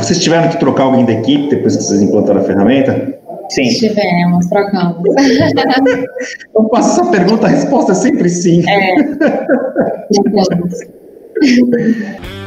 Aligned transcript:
Vocês 0.00 0.18
tiveram 0.18 0.48
que 0.48 0.58
trocar 0.58 0.84
alguém 0.84 1.04
da 1.04 1.12
equipe 1.12 1.50
depois 1.50 1.76
que 1.76 1.82
vocês 1.82 2.00
implantaram 2.00 2.40
a 2.40 2.44
ferramenta? 2.44 3.18
Sim. 3.50 3.68
Tivemos, 3.68 4.46
trocamos. 4.46 5.02
Eu 6.56 6.68
faço 6.70 7.02
essa 7.02 7.10
pergunta, 7.10 7.46
a 7.46 7.50
resposta 7.50 7.92
é 7.92 7.94
sempre 7.94 8.30
sim. 8.30 8.62
É. 8.66 8.94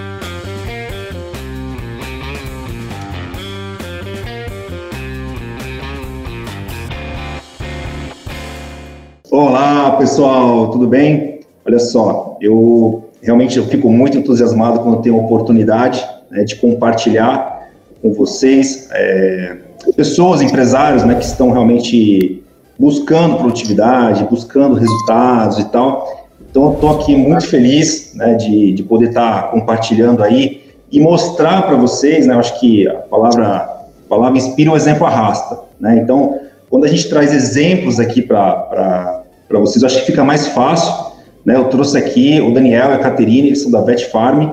Olá, 9.30 9.92
pessoal, 9.98 10.72
tudo 10.72 10.88
bem? 10.88 11.42
Olha 11.66 11.80
só, 11.80 12.38
eu 12.42 13.10
realmente 13.22 13.58
eu 13.58 13.66
fico 13.68 13.90
muito 13.90 14.18
entusiasmado 14.18 14.80
quando 14.80 15.02
tenho 15.02 15.16
a 15.16 15.20
oportunidade 15.20 16.13
né, 16.34 16.44
de 16.44 16.56
compartilhar 16.56 17.70
com 18.02 18.12
vocês, 18.12 18.90
é, 18.92 19.58
pessoas, 19.96 20.42
empresários, 20.42 21.04
né, 21.04 21.16
que 21.16 21.26
estão 21.26 21.52
realmente 21.52 22.44
buscando 22.78 23.38
produtividade, 23.38 24.26
buscando 24.26 24.76
resultados 24.76 25.60
e 25.60 25.66
tal. 25.66 26.28
Então, 26.50 26.66
eu 26.66 26.74
estou 26.74 27.00
aqui 27.00 27.16
muito 27.16 27.48
feliz 27.48 28.14
né, 28.16 28.34
de, 28.34 28.74
de 28.74 28.84
poder 28.84 29.10
estar 29.10 29.44
tá 29.44 29.48
compartilhando 29.50 30.24
aí 30.24 30.64
e 30.92 31.00
mostrar 31.00 31.62
para 31.64 31.76
vocês, 31.78 32.28
né, 32.28 32.34
eu 32.34 32.40
acho 32.40 32.60
que 32.60 32.88
a 32.88 32.94
palavra, 32.94 33.48
a 33.48 34.10
palavra 34.10 34.38
inspira, 34.38 34.72
o 34.72 34.76
exemplo 34.76 35.06
arrasta. 35.06 35.60
Né? 35.80 35.98
Então, 35.98 36.40
quando 36.70 36.86
a 36.86 36.88
gente 36.88 37.08
traz 37.08 37.32
exemplos 37.32 38.00
aqui 38.00 38.22
para 38.22 39.24
vocês. 39.50 39.84
Acho 39.84 40.00
que 40.00 40.08
fica 40.08 40.24
mais 40.24 40.48
fácil. 40.48 41.14
Né? 41.46 41.56
Eu 41.56 41.66
trouxe 41.66 41.98
aqui 41.98 42.42
o 42.42 42.52
Daniel 42.52 42.90
e 42.90 42.94
a 42.94 43.00
Caterine, 43.00 43.50
eles 43.50 43.62
são 43.62 43.70
da 43.72 43.82
Vet 43.82 44.10
Farm, 44.10 44.52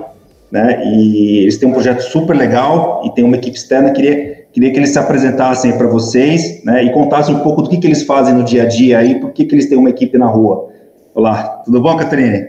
né? 0.50 0.82
E 0.84 1.38
eles 1.40 1.58
têm 1.58 1.68
um 1.68 1.72
projeto 1.72 2.00
super 2.00 2.36
legal 2.36 3.02
e 3.04 3.14
tem 3.14 3.24
uma 3.24 3.36
equipe 3.36 3.56
externa. 3.56 3.90
Queria, 3.90 4.46
queria 4.52 4.72
que 4.72 4.78
eles 4.78 4.90
se 4.90 4.98
apresentassem 4.98 5.76
para 5.76 5.86
vocês, 5.86 6.62
né? 6.64 6.84
E 6.84 6.92
contassem 6.92 7.34
um 7.34 7.40
pouco 7.40 7.62
do 7.62 7.68
que, 7.68 7.78
que 7.78 7.86
eles 7.86 8.02
fazem 8.02 8.34
no 8.34 8.44
dia 8.44 8.64
a 8.64 8.66
dia 8.66 8.98
aí, 8.98 9.20
por 9.20 9.32
que, 9.32 9.44
que 9.44 9.54
eles 9.54 9.68
têm 9.68 9.78
uma 9.78 9.90
equipe 9.90 10.16
na 10.18 10.26
rua. 10.26 10.68
Olá, 11.14 11.62
tudo 11.64 11.80
bom, 11.80 11.96
Caterine? 11.96 12.48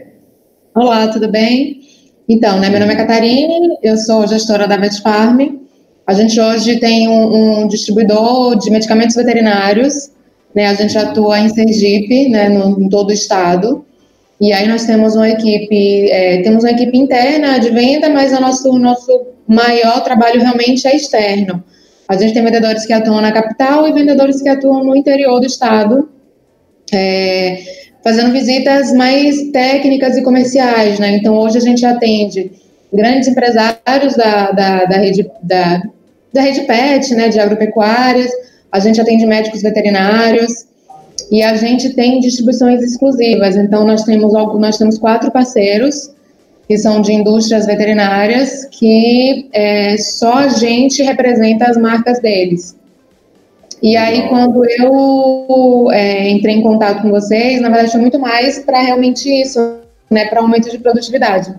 Olá, 0.74 1.08
tudo 1.08 1.30
bem? 1.30 1.80
Então, 2.28 2.58
né, 2.58 2.70
meu 2.70 2.80
nome 2.80 2.94
é 2.94 2.96
Catarine, 2.96 3.76
eu 3.82 3.96
sou 3.96 4.26
gestora 4.26 4.66
da 4.66 4.76
Vet 4.76 5.02
Farm. 5.02 5.40
A 6.06 6.14
gente 6.14 6.40
hoje 6.40 6.78
tem 6.78 7.08
um, 7.08 7.62
um 7.62 7.68
distribuidor 7.68 8.56
de 8.56 8.70
medicamentos 8.70 9.14
veterinários 9.14 10.12
né, 10.54 10.66
a 10.66 10.74
gente 10.74 10.96
atua 10.96 11.38
em 11.38 11.48
Sergipe, 11.48 12.28
né, 12.28 12.48
no, 12.48 12.80
em 12.80 12.88
todo 12.88 13.10
o 13.10 13.12
estado. 13.12 13.84
E 14.42 14.52
aí 14.52 14.66
nós 14.66 14.84
temos 14.84 15.14
uma 15.14 15.28
equipe, 15.28 16.10
é, 16.10 16.42
temos 16.42 16.64
uma 16.64 16.72
equipe 16.72 16.98
interna 16.98 17.58
de 17.58 17.70
venda, 17.70 18.10
mas 18.10 18.32
o 18.32 18.40
nosso, 18.40 18.76
nosso 18.76 19.26
maior 19.46 20.02
trabalho 20.02 20.40
realmente 20.40 20.84
é 20.84 20.96
externo. 20.96 21.62
A 22.08 22.16
gente 22.16 22.34
tem 22.34 22.42
vendedores 22.42 22.84
que 22.84 22.92
atuam 22.92 23.20
na 23.20 23.30
capital 23.30 23.86
e 23.86 23.92
vendedores 23.92 24.42
que 24.42 24.48
atuam 24.48 24.82
no 24.82 24.96
interior 24.96 25.38
do 25.38 25.46
estado, 25.46 26.10
é, 26.92 27.62
fazendo 28.02 28.32
visitas 28.32 28.92
mais 28.92 29.52
técnicas 29.52 30.16
e 30.16 30.22
comerciais, 30.24 30.98
né? 30.98 31.14
Então 31.18 31.38
hoje 31.38 31.58
a 31.58 31.60
gente 31.60 31.86
atende 31.86 32.50
grandes 32.92 33.28
empresários 33.28 34.16
da, 34.16 34.50
da, 34.50 34.84
da 34.86 34.96
rede 34.96 35.30
da, 35.40 35.80
da 36.32 36.42
rede 36.42 36.62
PET, 36.62 37.14
né, 37.14 37.28
de 37.28 37.38
agropecuárias, 37.38 38.32
a 38.72 38.80
gente 38.80 39.00
atende 39.00 39.24
médicos 39.24 39.62
veterinários 39.62 40.66
e 41.30 41.42
a 41.42 41.56
gente 41.56 41.90
tem 41.90 42.20
distribuições 42.20 42.82
exclusivas. 42.82 43.56
Então, 43.56 43.84
nós 43.84 44.04
temos, 44.04 44.32
nós 44.32 44.78
temos 44.78 44.98
quatro 44.98 45.30
parceiros 45.30 46.10
que 46.68 46.78
são 46.78 47.00
de 47.00 47.12
indústrias 47.12 47.66
veterinárias 47.66 48.66
que 48.70 49.48
é, 49.52 49.96
só 49.98 50.34
a 50.34 50.48
gente 50.48 51.02
representa 51.02 51.66
as 51.66 51.76
marcas 51.76 52.20
deles. 52.20 52.76
E 53.82 53.96
aí, 53.96 54.28
quando 54.28 54.64
eu 54.64 55.90
é, 55.90 56.28
entrei 56.30 56.54
em 56.54 56.62
contato 56.62 57.02
com 57.02 57.10
vocês, 57.10 57.60
na 57.60 57.68
verdade, 57.68 57.92
foi 57.92 58.00
muito 58.00 58.18
mais 58.18 58.60
para 58.60 58.80
realmente 58.80 59.28
isso, 59.28 59.58
né, 60.08 60.26
para 60.26 60.40
aumento 60.40 60.70
de 60.70 60.78
produtividade. 60.78 61.52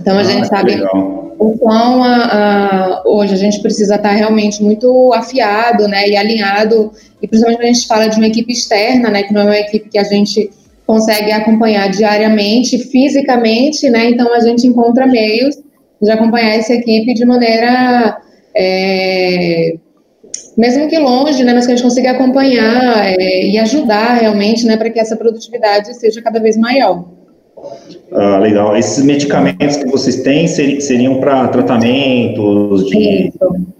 Então, 0.00 0.16
a 0.16 0.20
ah, 0.20 0.24
gente 0.24 0.48
sabe 0.48 0.76
legal 0.76 1.27
o 1.38 1.56
quão 1.56 2.02
a, 2.02 2.16
a, 2.16 3.02
hoje 3.06 3.32
a 3.32 3.36
gente 3.36 3.60
precisa 3.60 3.94
estar 3.94 4.10
realmente 4.10 4.62
muito 4.62 5.12
afiado, 5.14 5.86
né, 5.86 6.08
e 6.08 6.16
alinhado, 6.16 6.90
e 7.22 7.28
principalmente 7.28 7.58
quando 7.58 7.70
a 7.70 7.72
gente 7.72 7.86
fala 7.86 8.08
de 8.08 8.16
uma 8.16 8.26
equipe 8.26 8.52
externa, 8.52 9.08
né, 9.08 9.22
que 9.22 9.32
não 9.32 9.42
é 9.42 9.44
uma 9.44 9.58
equipe 9.58 9.88
que 9.88 9.98
a 9.98 10.04
gente 10.04 10.50
consegue 10.84 11.30
acompanhar 11.30 11.88
diariamente, 11.90 12.78
fisicamente, 12.78 13.88
né, 13.88 14.06
então 14.10 14.34
a 14.34 14.40
gente 14.40 14.66
encontra 14.66 15.06
meios 15.06 15.56
de 16.02 16.10
acompanhar 16.10 16.56
essa 16.56 16.74
equipe 16.74 17.14
de 17.14 17.24
maneira, 17.24 18.18
é, 18.56 19.76
mesmo 20.56 20.88
que 20.88 20.98
longe, 20.98 21.44
né, 21.44 21.54
mas 21.54 21.66
que 21.66 21.72
a 21.72 21.76
gente 21.76 21.84
consiga 21.84 22.10
acompanhar 22.10 23.06
é, 23.06 23.46
e 23.46 23.58
ajudar 23.58 24.14
realmente, 24.14 24.66
né, 24.66 24.76
para 24.76 24.90
que 24.90 24.98
essa 24.98 25.16
produtividade 25.16 25.94
seja 26.00 26.20
cada 26.20 26.40
vez 26.40 26.56
maior. 26.56 27.17
Ah, 28.12 28.38
legal. 28.38 28.76
Esses 28.76 29.04
medicamentos 29.04 29.76
que 29.76 29.86
vocês 29.86 30.22
têm 30.22 30.48
seriam 30.48 31.20
para 31.20 31.48
tratamentos 31.48 32.86
de 32.86 33.32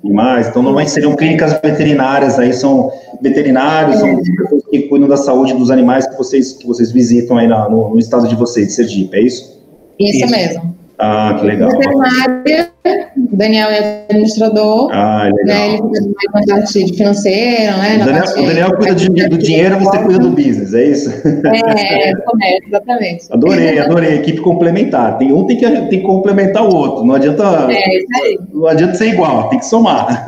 animais, 0.05 0.49
então 0.49 0.63
normalmente 0.63 0.91
seriam 0.91 1.17
clínicas 1.17 1.59
veterinárias, 1.63 2.39
aí 2.39 2.53
são 2.53 2.91
veterinários, 3.23 3.97
é. 3.97 4.01
são 4.01 4.23
pessoas 4.23 4.63
que 4.71 4.83
cuidam 4.83 5.09
da 5.09 5.17
saúde 5.17 5.55
dos 5.55 5.71
animais 5.71 6.07
que 6.07 6.17
vocês, 6.17 6.53
que 6.53 6.67
vocês 6.67 6.93
visitam 6.93 7.39
aí 7.39 7.49
na, 7.49 7.69
no, 7.69 7.91
no, 7.91 7.99
estado 7.99 8.29
de 8.29 8.35
vocês, 8.35 8.69
de 8.69 8.73
Sergipe, 8.75 9.17
é 9.17 9.23
isso? 9.23 9.59
Isso, 9.99 10.25
isso. 10.25 10.31
mesmo. 10.31 10.78
Ah, 11.01 11.37
que 11.39 11.47
legal. 11.47 11.71
Veterinária, 11.71 12.71
Daniel 13.33 13.69
é 13.71 14.05
administrador. 14.11 14.91
Ah, 14.93 15.31
legal. 15.33 15.45
Né, 15.45 15.69
ele 15.69 15.79
cuida 15.79 16.11
mais 16.33 16.47
na 16.47 16.55
parte 16.57 16.95
financeira, 16.97 17.77
né? 17.77 17.95
O 17.95 18.05
Daniel, 18.05 18.25
parte, 18.25 18.41
o 18.41 18.47
Daniel 18.47 18.77
cuida 18.77 18.95
de, 18.95 19.29
do 19.29 19.39
dinheiro, 19.39 19.79
você 19.79 19.99
cuida 19.99 20.19
do 20.19 20.31
business, 20.31 20.75
é 20.75 20.85
isso? 20.85 21.11
É, 21.11 22.15
comércio, 22.17 22.67
exatamente. 22.67 23.27
Adorei, 23.31 23.79
adorei. 23.79 24.15
Equipe 24.17 24.41
complementar. 24.41 25.19
Tem 25.19 25.33
um 25.33 25.47
tem 25.47 25.57
que, 25.57 25.71
tem 25.71 25.89
que 25.89 26.01
complementar 26.01 26.65
o 26.65 26.75
outro. 26.75 27.05
Não 27.05 27.15
adianta. 27.15 27.69
É, 27.71 27.99
isso 27.99 28.25
aí. 28.25 28.39
Não 28.53 28.67
adianta 28.67 28.95
ser 28.95 29.07
igual, 29.07 29.49
tem 29.51 29.61
que 29.61 29.67
somar. 29.67 30.27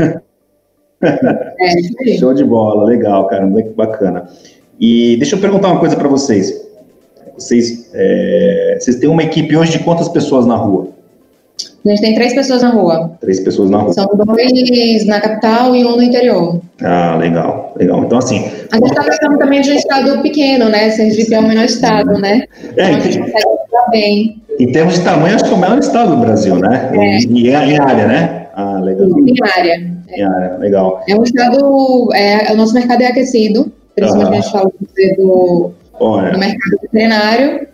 É, 1.02 1.81
isso 1.81 1.97
aí. 2.00 2.19
Show 2.19 2.32
de 2.32 2.44
bola, 2.44 2.84
legal, 2.84 3.26
cara. 3.26 3.50
Que 3.50 3.70
bacana. 3.70 4.28
E 4.78 5.16
deixa 5.16 5.34
eu 5.34 5.41
perguntar 5.41 5.69
uma 5.69 5.81
coisa 5.81 5.97
para 5.97 6.08
vocês. 6.08 6.69
Vocês, 7.40 7.88
é, 7.94 8.76
vocês 8.78 8.96
têm 8.96 9.08
uma 9.08 9.22
equipe 9.22 9.56
hoje 9.56 9.72
de 9.72 9.78
quantas 9.78 10.08
pessoas 10.08 10.44
na 10.46 10.56
rua? 10.56 10.88
A 11.84 11.88
gente 11.88 12.02
tem 12.02 12.14
três 12.14 12.34
pessoas 12.34 12.62
na 12.62 12.68
rua. 12.68 13.12
Três 13.20 13.40
pessoas 13.40 13.70
na 13.70 13.78
rua. 13.78 13.92
São 13.94 14.06
dois 14.14 15.06
na 15.06 15.20
capital 15.20 15.74
e 15.74 15.82
um 15.82 15.96
no 15.96 16.02
interior. 16.02 16.60
Ah, 16.82 17.16
legal, 17.16 17.72
legal. 17.76 18.04
Então, 18.04 18.18
assim. 18.18 18.44
A 18.70 18.76
gente 18.76 18.90
está 18.90 19.02
tratando 19.02 19.38
também 19.38 19.62
de 19.62 19.70
um 19.70 19.74
estado 19.74 20.20
pequeno, 20.20 20.68
né? 20.68 20.90
Sergipe 20.90 21.34
é 21.34 21.40
o 21.40 21.42
menor 21.42 21.64
estado, 21.64 22.18
né? 22.18 22.42
É, 22.76 22.90
então, 22.90 22.98
a 22.98 23.00
gente 23.00 23.18
consegue 23.18 23.46
bem. 23.90 24.42
Em 24.58 24.72
termos 24.72 24.94
de 24.94 25.04
tamanho, 25.04 25.34
acho 25.34 25.44
que 25.44 25.50
é 25.50 25.54
o 25.54 25.58
menor 25.58 25.78
estado 25.78 26.10
do 26.10 26.18
Brasil, 26.18 26.56
né? 26.56 26.90
É. 26.92 27.18
E 27.20 27.48
em 27.48 27.54
área, 27.54 28.06
né? 28.06 28.46
Ah, 28.54 28.78
legal. 28.80 29.08
Em 29.08 29.34
área. 29.56 29.90
Em 30.10 30.22
área, 30.22 30.58
legal. 30.58 31.02
É 31.08 31.16
um 31.16 31.22
estado. 31.22 32.10
É, 32.12 32.52
o 32.52 32.56
nosso 32.56 32.74
mercado 32.74 33.00
é 33.00 33.06
aquecido, 33.06 33.72
principalmente 33.94 34.34
ah. 34.34 34.38
a 34.38 34.42
gente 34.42 34.52
fala 34.52 34.70
do 35.16 35.72
Olha, 36.00 36.33
no 36.33 36.38
mercado 36.38 36.78
veterinário. 36.83 37.69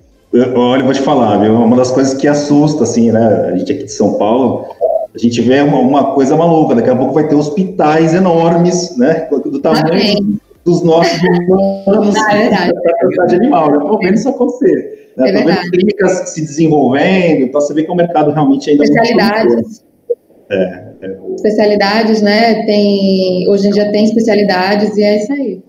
Olha, 0.54 0.84
vou 0.84 0.92
te 0.92 1.00
falar, 1.00 1.38
viu? 1.38 1.54
Uma 1.54 1.76
das 1.76 1.90
coisas 1.90 2.14
que 2.14 2.28
assusta, 2.28 2.82
assim, 2.82 3.10
né? 3.10 3.50
A 3.52 3.56
gente 3.56 3.72
aqui 3.72 3.84
de 3.84 3.92
São 3.92 4.18
Paulo, 4.18 4.66
a 5.14 5.18
gente 5.18 5.40
vê 5.40 5.60
uma, 5.62 5.78
uma 5.78 6.14
coisa 6.14 6.36
maluca. 6.36 6.74
Daqui 6.74 6.90
a 6.90 6.96
pouco 6.96 7.14
vai 7.14 7.26
ter 7.26 7.34
hospitais 7.34 8.12
enormes, 8.12 8.96
né? 8.98 9.28
Do 9.30 9.58
tamanho 9.60 10.38
dos 10.64 10.82
nossos 10.82 11.18
humanos. 11.48 12.14
Ah, 12.16 12.36
é 12.36 12.48
verdade. 12.48 12.72
de 13.28 13.34
animal, 13.36 13.70
né? 13.70 13.78
Estou 13.78 13.98
vendo 13.98 14.14
isso 14.14 14.28
acontecer. 14.28 15.12
Né? 15.16 15.30
É 15.30 15.32
vendo 15.32 15.70
clínicas 15.70 16.30
se 16.30 16.40
desenvolvendo, 16.42 17.44
então 17.44 17.60
você 17.60 17.72
vê 17.72 17.84
que 17.84 17.90
o 17.90 17.94
mercado 17.94 18.32
realmente 18.32 18.68
ainda 18.68 18.84
Especialidades. 18.84 19.84
É, 20.50 20.84
é 21.00 21.18
o... 21.20 21.36
Especialidades, 21.36 22.20
né? 22.20 22.66
Tem, 22.66 23.48
hoje 23.48 23.68
em 23.68 23.70
dia 23.70 23.90
tem 23.90 24.04
especialidades 24.04 24.96
e 24.96 25.02
é 25.02 25.22
isso 25.22 25.32
aí. 25.32 25.62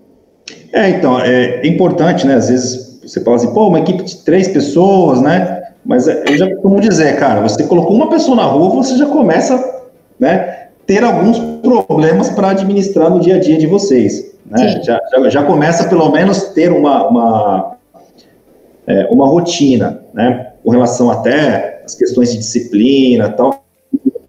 É, 0.72 0.90
então, 0.90 1.18
é 1.20 1.66
importante, 1.66 2.26
né? 2.26 2.34
Às 2.34 2.48
vezes 2.48 2.88
você 3.02 3.20
fala 3.22 3.36
assim, 3.36 3.52
pô, 3.52 3.68
uma 3.68 3.80
equipe 3.80 4.02
de 4.02 4.16
três 4.18 4.48
pessoas, 4.48 5.20
né? 5.20 5.62
Mas 5.84 6.06
é, 6.06 6.24
eu 6.28 6.36
já 6.36 6.50
costumo 6.50 6.80
dizer, 6.80 7.18
cara, 7.18 7.40
você 7.40 7.64
colocou 7.64 7.96
uma 7.96 8.10
pessoa 8.10 8.36
na 8.36 8.44
rua, 8.44 8.70
você 8.70 8.96
já 8.96 9.06
começa, 9.06 9.82
né? 10.20 10.66
Ter 10.86 11.02
alguns 11.02 11.38
problemas 11.62 12.28
para 12.30 12.50
administrar 12.50 13.10
no 13.10 13.20
dia 13.20 13.36
a 13.36 13.40
dia 13.40 13.56
de 13.56 13.66
vocês. 13.66 14.34
Né? 14.44 14.80
Já, 14.82 15.00
já, 15.10 15.28
já, 15.28 15.42
começa 15.42 15.88
pelo 15.88 16.10
menos 16.10 16.42
ter 16.48 16.72
uma, 16.72 17.08
uma, 17.08 17.76
é, 18.86 19.08
uma 19.10 19.26
rotina, 19.26 20.02
né? 20.12 20.52
Com 20.62 20.70
relação 20.70 21.10
até 21.10 21.82
às 21.84 21.94
questões 21.94 22.32
de 22.32 22.38
disciplina 22.38 23.30
tal. 23.30 23.64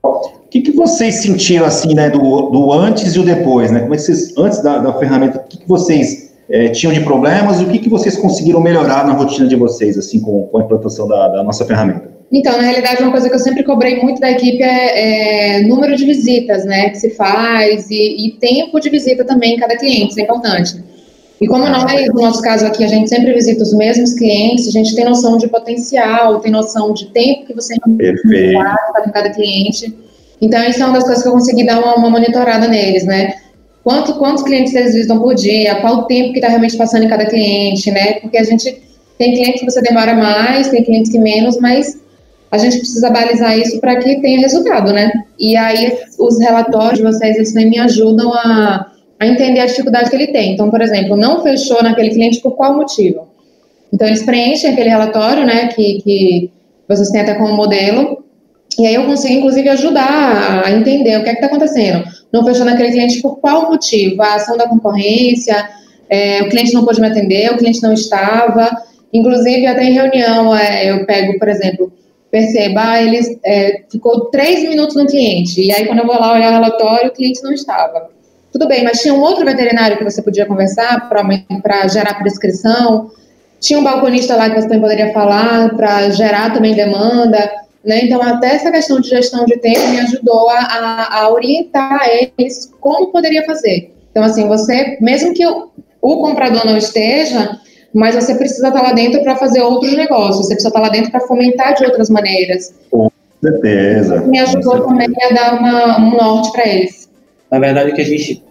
O 0.02 0.50
que, 0.50 0.62
que 0.62 0.72
vocês 0.72 1.16
sentiram 1.16 1.66
assim, 1.66 1.94
né, 1.94 2.10
do, 2.10 2.50
do 2.50 2.74
antes 2.74 3.14
e 3.14 3.20
o 3.20 3.24
depois, 3.24 3.70
né? 3.70 3.82
Como 3.82 3.94
é 3.94 3.98
que 3.98 4.04
vocês, 4.04 4.34
antes 4.36 4.64
da, 4.64 4.80
da 4.80 4.94
ferramenta, 4.94 5.38
o 5.38 5.44
que, 5.44 5.60
que 5.60 5.68
vocês 5.68 6.29
é, 6.50 6.70
tinham 6.70 6.92
de 6.92 7.02
problemas 7.02 7.62
e 7.62 7.64
o 7.64 7.70
que, 7.70 7.80
que 7.80 7.90
vocês 7.90 8.18
conseguiram 8.18 8.60
melhorar 8.60 9.06
na 9.06 9.14
rotina 9.14 9.48
de 9.48 9.56
vocês, 9.56 9.98
assim, 9.98 10.20
com, 10.20 10.48
com 10.48 10.58
a 10.58 10.62
implantação 10.62 11.08
da, 11.08 11.28
da 11.28 11.44
nossa 11.44 11.64
ferramenta? 11.64 12.10
Então, 12.32 12.58
na 12.58 12.64
realidade, 12.64 13.02
uma 13.02 13.12
coisa 13.12 13.28
que 13.28 13.36
eu 13.36 13.40
sempre 13.40 13.64
cobrei 13.64 14.02
muito 14.02 14.20
da 14.20 14.32
equipe 14.32 14.62
é, 14.62 15.58
é 15.58 15.62
número 15.64 15.96
de 15.96 16.06
visitas, 16.06 16.64
né, 16.66 16.90
que 16.90 16.98
se 16.98 17.12
faz 17.12 17.90
e, 17.90 18.28
e, 18.28 18.32
tempo 18.40 18.80
de 18.80 18.90
visita 18.90 19.24
também 19.24 19.56
em 19.56 19.60
cada 19.60 19.76
cliente, 19.76 20.10
isso 20.10 20.20
é 20.20 20.24
importante. 20.24 20.84
E 21.42 21.48
como 21.48 21.66
nós, 21.68 21.86
no 22.14 22.22
nosso 22.22 22.42
caso 22.42 22.66
aqui, 22.66 22.84
a 22.84 22.88
gente 22.88 23.10
sempre 23.10 23.34
visita 23.34 23.64
os 23.64 23.74
mesmos 23.74 24.14
clientes, 24.14 24.68
a 24.68 24.72
gente 24.72 24.94
tem 24.94 25.06
noção 25.06 25.38
de 25.38 25.48
potencial, 25.48 26.40
tem 26.40 26.52
noção 26.52 26.94
de 26.94 27.06
tempo 27.08 27.46
que 27.46 27.54
você 27.54 27.76
gasta 27.78 29.02
com 29.04 29.12
cada 29.12 29.30
cliente. 29.30 29.96
Então, 30.42 30.62
isso 30.66 30.82
é 30.82 30.86
uma 30.86 30.96
das 30.96 31.04
coisas 31.04 31.24
que 31.24 31.30
eu 31.30 31.34
consegui 31.34 31.66
dar 31.66 31.80
uma, 31.80 31.96
uma 31.96 32.10
monitorada 32.10 32.68
neles, 32.68 33.06
né? 33.06 33.36
Quanto, 33.84 34.16
quantos 34.16 34.44
clientes 34.44 34.74
eles 34.74 34.94
visitam 34.94 35.20
por 35.20 35.34
dia, 35.36 35.76
qual 35.76 36.00
o 36.00 36.04
tempo 36.04 36.32
que 36.32 36.40
está 36.40 36.50
realmente 36.50 36.78
passando 36.78 37.04
em 37.04 37.08
cada 37.08 37.26
cliente, 37.26 37.90
né? 37.92 38.14
Porque 38.20 38.38
a 38.38 38.44
gente 38.44 38.82
tem 39.18 39.34
clientes 39.34 39.62
que 39.62 39.70
você 39.70 39.82
demora 39.82 40.14
mais, 40.14 40.70
tem 40.70 40.84
clientes 40.84 41.12
que 41.12 41.20
menos, 41.20 41.58
mas 41.60 42.00
a 42.52 42.58
gente 42.58 42.78
precisa 42.78 43.10
balizar 43.10 43.58
isso 43.58 43.80
para 43.80 43.98
que 43.98 44.22
tenha 44.22 44.40
resultado, 44.40 44.92
né? 44.92 45.12
E 45.40 45.56
aí 45.56 45.98
os 46.18 46.40
relatórios 46.40 47.00
de 47.00 47.04
vocês, 47.04 47.36
eles 47.36 47.54
também 47.54 47.70
me 47.70 47.80
ajudam 47.80 48.34
a, 48.34 48.92
a 49.20 49.28
entender 49.28 49.60
a 49.60 49.66
dificuldade 49.66 50.10
que 50.10 50.16
ele 50.16 50.28
tem. 50.28 50.54
Então, 50.54 50.70
por 50.70 50.82
exemplo, 50.82 51.16
não 51.16 51.44
fechou 51.44 51.82
naquele 51.84 52.10
cliente 52.10 52.40
por 52.40 52.52
qual 52.52 52.76
motivo? 52.76 53.28
Então, 53.94 54.08
eles 54.08 54.24
preenchem 54.24 54.72
aquele 54.72 54.90
relatório, 54.90 55.46
né, 55.46 55.68
que, 55.68 56.02
que 56.02 56.52
vocês 56.88 57.10
têm 57.10 57.22
até 57.22 57.36
como 57.36 57.56
modelo, 57.56 58.24
e 58.78 58.88
aí 58.88 58.96
eu 58.96 59.06
consigo, 59.06 59.34
inclusive, 59.34 59.68
ajudar 59.70 60.64
a 60.66 60.72
entender 60.72 61.18
o 61.18 61.24
que 61.24 61.30
é 61.30 61.34
que 61.34 61.38
está 61.44 61.48
acontecendo. 61.48 62.04
Não 62.32 62.46
fechou 62.46 62.66
naquele 62.66 62.92
cliente 62.92 63.22
por 63.22 63.40
qual 63.40 63.70
motivo? 63.70 64.22
A 64.22 64.36
ação 64.36 64.58
da 64.58 64.68
concorrência, 64.68 65.70
é, 66.10 66.42
o 66.44 66.50
cliente 66.50 66.74
não 66.74 66.86
pôde 66.86 67.02
me 67.02 67.08
atender, 67.08 67.52
o 67.52 67.58
cliente 67.58 67.82
não 67.82 67.94
estava. 67.94 68.70
Inclusive, 69.14 69.66
até 69.66 69.84
em 69.84 69.94
reunião, 69.94 70.56
é, 70.56 70.92
eu 70.92 71.06
pego, 71.06 71.38
por 71.40 71.48
exemplo, 71.50 71.92
perceba, 72.32 72.92
ah, 72.92 73.02
ele 73.02 73.20
é, 73.44 73.82
ficou 73.92 74.26
três 74.26 74.62
minutos 74.68 74.96
no 74.96 75.08
cliente, 75.08 75.62
e 75.62 75.72
aí 75.74 75.86
quando 75.86 76.00
eu 76.00 76.06
vou 76.06 76.20
lá 76.20 76.34
olhar 76.34 76.52
o 76.52 76.54
relatório, 76.54 77.10
o 77.10 77.14
cliente 77.14 77.42
não 77.44 77.52
estava. 77.52 78.10
Tudo 78.52 78.68
bem, 78.68 78.84
mas 78.84 79.02
tinha 79.02 79.14
um 79.14 79.22
outro 79.22 79.46
veterinário 79.46 79.98
que 79.98 80.04
você 80.04 80.22
podia 80.22 80.46
conversar 80.46 81.10
para 81.10 81.88
gerar 81.88 82.16
prescrição, 82.16 83.12
tinha 83.60 83.80
um 83.80 83.84
balconista 83.84 84.36
lá 84.36 84.50
que 84.50 84.56
você 84.56 84.68
também 84.68 84.82
poderia 84.82 85.12
falar 85.12 85.76
para 85.76 86.10
gerar 86.12 86.54
também 86.54 86.74
demanda, 86.74 87.52
né? 87.84 88.02
Então, 88.04 88.22
até 88.22 88.56
essa 88.56 88.72
questão 88.72 89.00
de 89.00 89.10
gestão 89.10 89.46
de 89.46 89.58
tempo 89.58 89.88
me 89.88 90.00
ajudou 90.00 90.50
a, 90.50 90.60
a, 90.60 91.22
a 91.22 91.32
orientar 91.32 92.08
eles 92.38 92.72
como 92.80 93.12
poderia 93.12 93.46
fazer. 93.46 93.94
Então, 94.12 94.24
assim, 94.24 94.48
você, 94.48 94.98
mesmo 95.00 95.34
que 95.34 95.46
o, 95.46 95.70
o 96.02 96.18
comprador 96.22 96.66
não 96.66 96.78
esteja, 96.78 97.60
mas 97.94 98.16
você 98.16 98.36
precisa 98.36 98.68
estar 98.68 98.82
lá 98.82 98.94
dentro 98.94 99.22
para 99.24 99.36
fazer 99.36 99.62
outros 99.62 99.96
negócios, 99.96 100.46
você 100.46 100.54
precisa 100.54 100.70
estar 100.70 100.82
lá 100.82 100.90
dentro 100.90 101.12
para 101.12 101.22
fomentar 101.22 101.76
de 101.76 101.86
outras 101.86 102.10
maneiras. 102.10 102.74
Com 102.92 103.10
certeza. 103.42 104.22
Me 104.22 104.40
ajudou 104.40 104.82
também 104.82 105.08
a 105.24 105.34
dar 105.34 105.60
uma, 105.60 106.00
um 106.00 106.12
norte 106.12 106.52
para 106.52 106.68
eles. 106.68 107.10
Na 107.50 107.60
verdade, 107.60 107.92
o 107.92 107.96
que 107.96 108.02
a 108.02 108.06
gente 108.06 108.44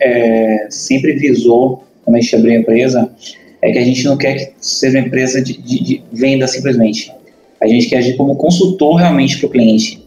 é, 0.00 0.66
sempre 0.70 1.14
visou 1.14 1.84
quando 2.04 2.16
a 2.16 2.20
gente 2.20 2.36
abriu 2.36 2.52
a 2.52 2.56
empresa 2.56 3.10
é 3.62 3.72
que 3.72 3.78
a 3.78 3.84
gente 3.84 4.04
não 4.04 4.16
quer 4.16 4.34
que 4.34 4.52
seja 4.60 4.98
uma 4.98 5.06
empresa 5.06 5.40
de, 5.42 5.60
de, 5.60 5.82
de 5.82 6.04
venda 6.12 6.46
simplesmente. 6.46 7.10
A 7.64 7.68
gente 7.68 7.88
quer 7.88 7.96
agir 7.96 8.16
como 8.16 8.36
consultor 8.36 8.96
realmente 8.96 9.38
para 9.38 9.46
o 9.46 9.50
cliente. 9.50 10.06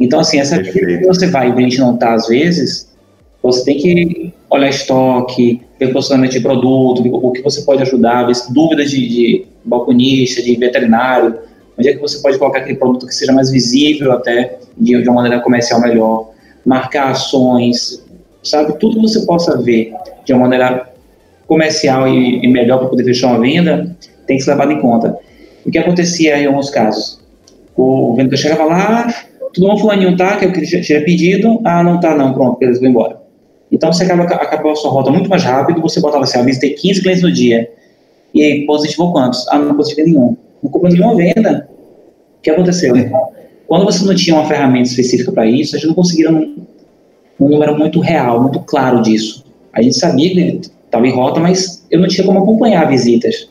Então, 0.00 0.20
assim, 0.20 0.38
essa 0.38 0.58
que 0.62 1.06
você 1.06 1.26
vai 1.26 1.48
e 1.48 1.50
o 1.50 1.54
cliente 1.54 1.78
não 1.78 1.94
está 1.94 2.14
às 2.14 2.26
vezes, 2.26 2.92
você 3.42 3.62
tem 3.62 3.76
que 3.76 4.32
olhar 4.48 4.70
estoque, 4.70 5.60
ver 5.78 5.92
posicionamento 5.92 6.32
de 6.32 6.40
produto, 6.40 7.02
o 7.06 7.30
que 7.30 7.42
você 7.42 7.60
pode 7.60 7.82
ajudar, 7.82 8.24
ver 8.26 8.34
dúvidas 8.50 8.90
de, 8.90 9.06
de 9.06 9.46
balconista, 9.62 10.42
de 10.42 10.56
veterinário, 10.56 11.38
onde 11.78 11.88
é 11.90 11.92
que 11.92 12.00
você 12.00 12.22
pode 12.22 12.38
colocar 12.38 12.60
aquele 12.60 12.78
produto 12.78 13.06
que 13.06 13.14
seja 13.14 13.32
mais 13.32 13.50
visível 13.50 14.12
até, 14.12 14.58
de, 14.78 15.02
de 15.02 15.08
uma 15.08 15.16
maneira 15.16 15.42
comercial 15.42 15.80
melhor, 15.80 16.30
marcar 16.64 17.10
ações, 17.10 18.02
sabe? 18.42 18.78
Tudo 18.78 18.96
que 18.96 19.08
você 19.08 19.26
possa 19.26 19.60
ver 19.60 19.92
de 20.24 20.32
uma 20.32 20.42
maneira 20.42 20.90
comercial 21.46 22.08
e, 22.08 22.42
e 22.42 22.48
melhor 22.48 22.78
para 22.78 22.88
poder 22.88 23.04
fechar 23.04 23.28
uma 23.28 23.40
venda, 23.40 23.94
tem 24.26 24.38
que 24.38 24.42
ser 24.42 24.52
levado 24.52 24.72
em 24.72 24.80
conta. 24.80 25.18
O 25.64 25.70
que 25.70 25.78
acontecia 25.78 26.38
em 26.38 26.46
alguns 26.46 26.70
casos? 26.70 27.20
O 27.76 28.14
vendedor 28.14 28.38
chegava 28.38 28.64
lá, 28.64 29.14
tudo 29.52 29.68
bom, 29.68 29.78
fulaninho, 29.78 30.16
tá? 30.16 30.36
Que 30.36 30.44
eu 30.46 30.82
tinha 30.82 31.04
pedido, 31.04 31.60
ah, 31.64 31.82
não 31.82 32.00
tá 32.00 32.14
não, 32.14 32.32
pronto, 32.32 32.62
eles 32.62 32.80
vão 32.80 32.90
embora. 32.90 33.20
Então 33.70 33.92
você 33.92 34.04
acaba, 34.04 34.24
acabou 34.24 34.72
a 34.72 34.76
sua 34.76 34.90
rota 34.90 35.10
muito 35.10 35.28
mais 35.28 35.42
rápido, 35.42 35.80
você 35.80 36.00
botava 36.00 36.24
assim, 36.24 36.38
ah, 36.38 36.42
visitei 36.42 36.70
15 36.70 37.02
clientes 37.02 37.22
no 37.22 37.32
dia. 37.32 37.70
E 38.32 38.42
aí, 38.42 38.66
positivou 38.66 39.12
quantos? 39.12 39.46
Ah, 39.48 39.58
não 39.58 39.76
positivei 39.76 40.06
nenhum. 40.06 40.36
Não 40.62 40.70
comprou 40.70 40.92
nenhuma 40.92 41.14
venda. 41.14 41.68
O 42.38 42.42
que 42.42 42.50
aconteceu? 42.50 42.94
Quando 43.66 43.84
você 43.84 44.04
não 44.04 44.14
tinha 44.14 44.36
uma 44.36 44.46
ferramenta 44.46 44.88
específica 44.88 45.32
para 45.32 45.46
isso, 45.46 45.74
a 45.74 45.78
gente 45.78 45.88
não 45.88 45.94
conseguia 45.94 46.30
um, 46.30 46.56
um 47.40 47.48
número 47.48 47.78
muito 47.78 48.00
real, 48.00 48.42
muito 48.42 48.60
claro 48.60 49.02
disso. 49.02 49.44
A 49.72 49.80
gente 49.80 49.96
sabia 49.96 50.30
que 50.30 50.60
estava 50.84 51.06
em 51.06 51.12
rota, 51.12 51.40
mas 51.40 51.84
eu 51.90 52.00
não 52.00 52.08
tinha 52.08 52.26
como 52.26 52.40
acompanhar 52.40 52.88
visitas. 52.88 53.48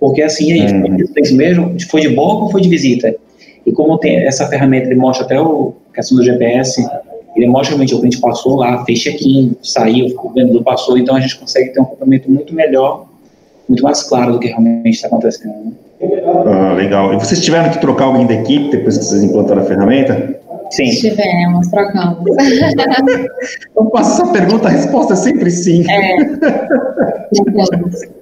Porque 0.00 0.22
assim, 0.22 0.52
aí, 0.52 0.72
uhum. 0.72 0.96
foi 1.12 1.32
mesmo, 1.32 1.76
foi 1.90 2.00
de 2.00 2.08
boa 2.10 2.44
ou 2.44 2.50
foi 2.50 2.60
de 2.60 2.68
visita? 2.68 3.14
E 3.66 3.72
como 3.72 3.98
tem 3.98 4.26
essa 4.26 4.46
ferramenta, 4.48 4.86
ele 4.86 4.96
mostra 4.96 5.24
até 5.24 5.40
o 5.40 5.74
questão 5.92 6.16
do 6.16 6.24
GPS, 6.24 6.86
ele 7.36 7.46
mostra 7.46 7.70
realmente 7.70 7.94
o 7.94 7.98
cliente 7.98 8.20
passou 8.20 8.56
lá, 8.56 8.84
fez 8.84 9.00
check-in, 9.00 9.56
saiu, 9.62 10.14
o 10.22 10.30
vendedor 10.30 10.62
passou, 10.62 10.96
então 10.96 11.16
a 11.16 11.20
gente 11.20 11.38
consegue 11.38 11.70
ter 11.70 11.80
um 11.80 11.82
acompanhamento 11.84 12.30
muito 12.30 12.54
melhor, 12.54 13.06
muito 13.68 13.82
mais 13.82 14.02
claro 14.02 14.32
do 14.32 14.38
que 14.38 14.48
realmente 14.48 14.94
está 14.94 15.08
acontecendo. 15.08 15.74
Ah, 16.46 16.74
legal. 16.74 17.12
E 17.12 17.16
vocês 17.16 17.40
tiveram 17.40 17.70
que 17.70 17.80
trocar 17.80 18.04
alguém 18.04 18.26
da 18.26 18.34
equipe 18.34 18.70
depois 18.70 18.96
que 18.96 19.04
vocês 19.04 19.22
implantaram 19.22 19.62
a 19.62 19.64
ferramenta? 19.64 20.38
Sim. 20.70 20.90
Tivemos, 20.90 21.68
trocamos. 21.68 22.30
Eu 23.76 23.86
passo 23.86 24.22
essa 24.22 24.32
pergunta, 24.32 24.68
a 24.68 24.70
resposta 24.70 25.14
é 25.14 25.16
sempre 25.16 25.50
sim. 25.50 25.84
É. 25.90 26.16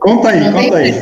conta 0.00 0.28
aí, 0.30 0.40
não 0.40 0.52
conta 0.52 0.76
aí. 0.76 0.92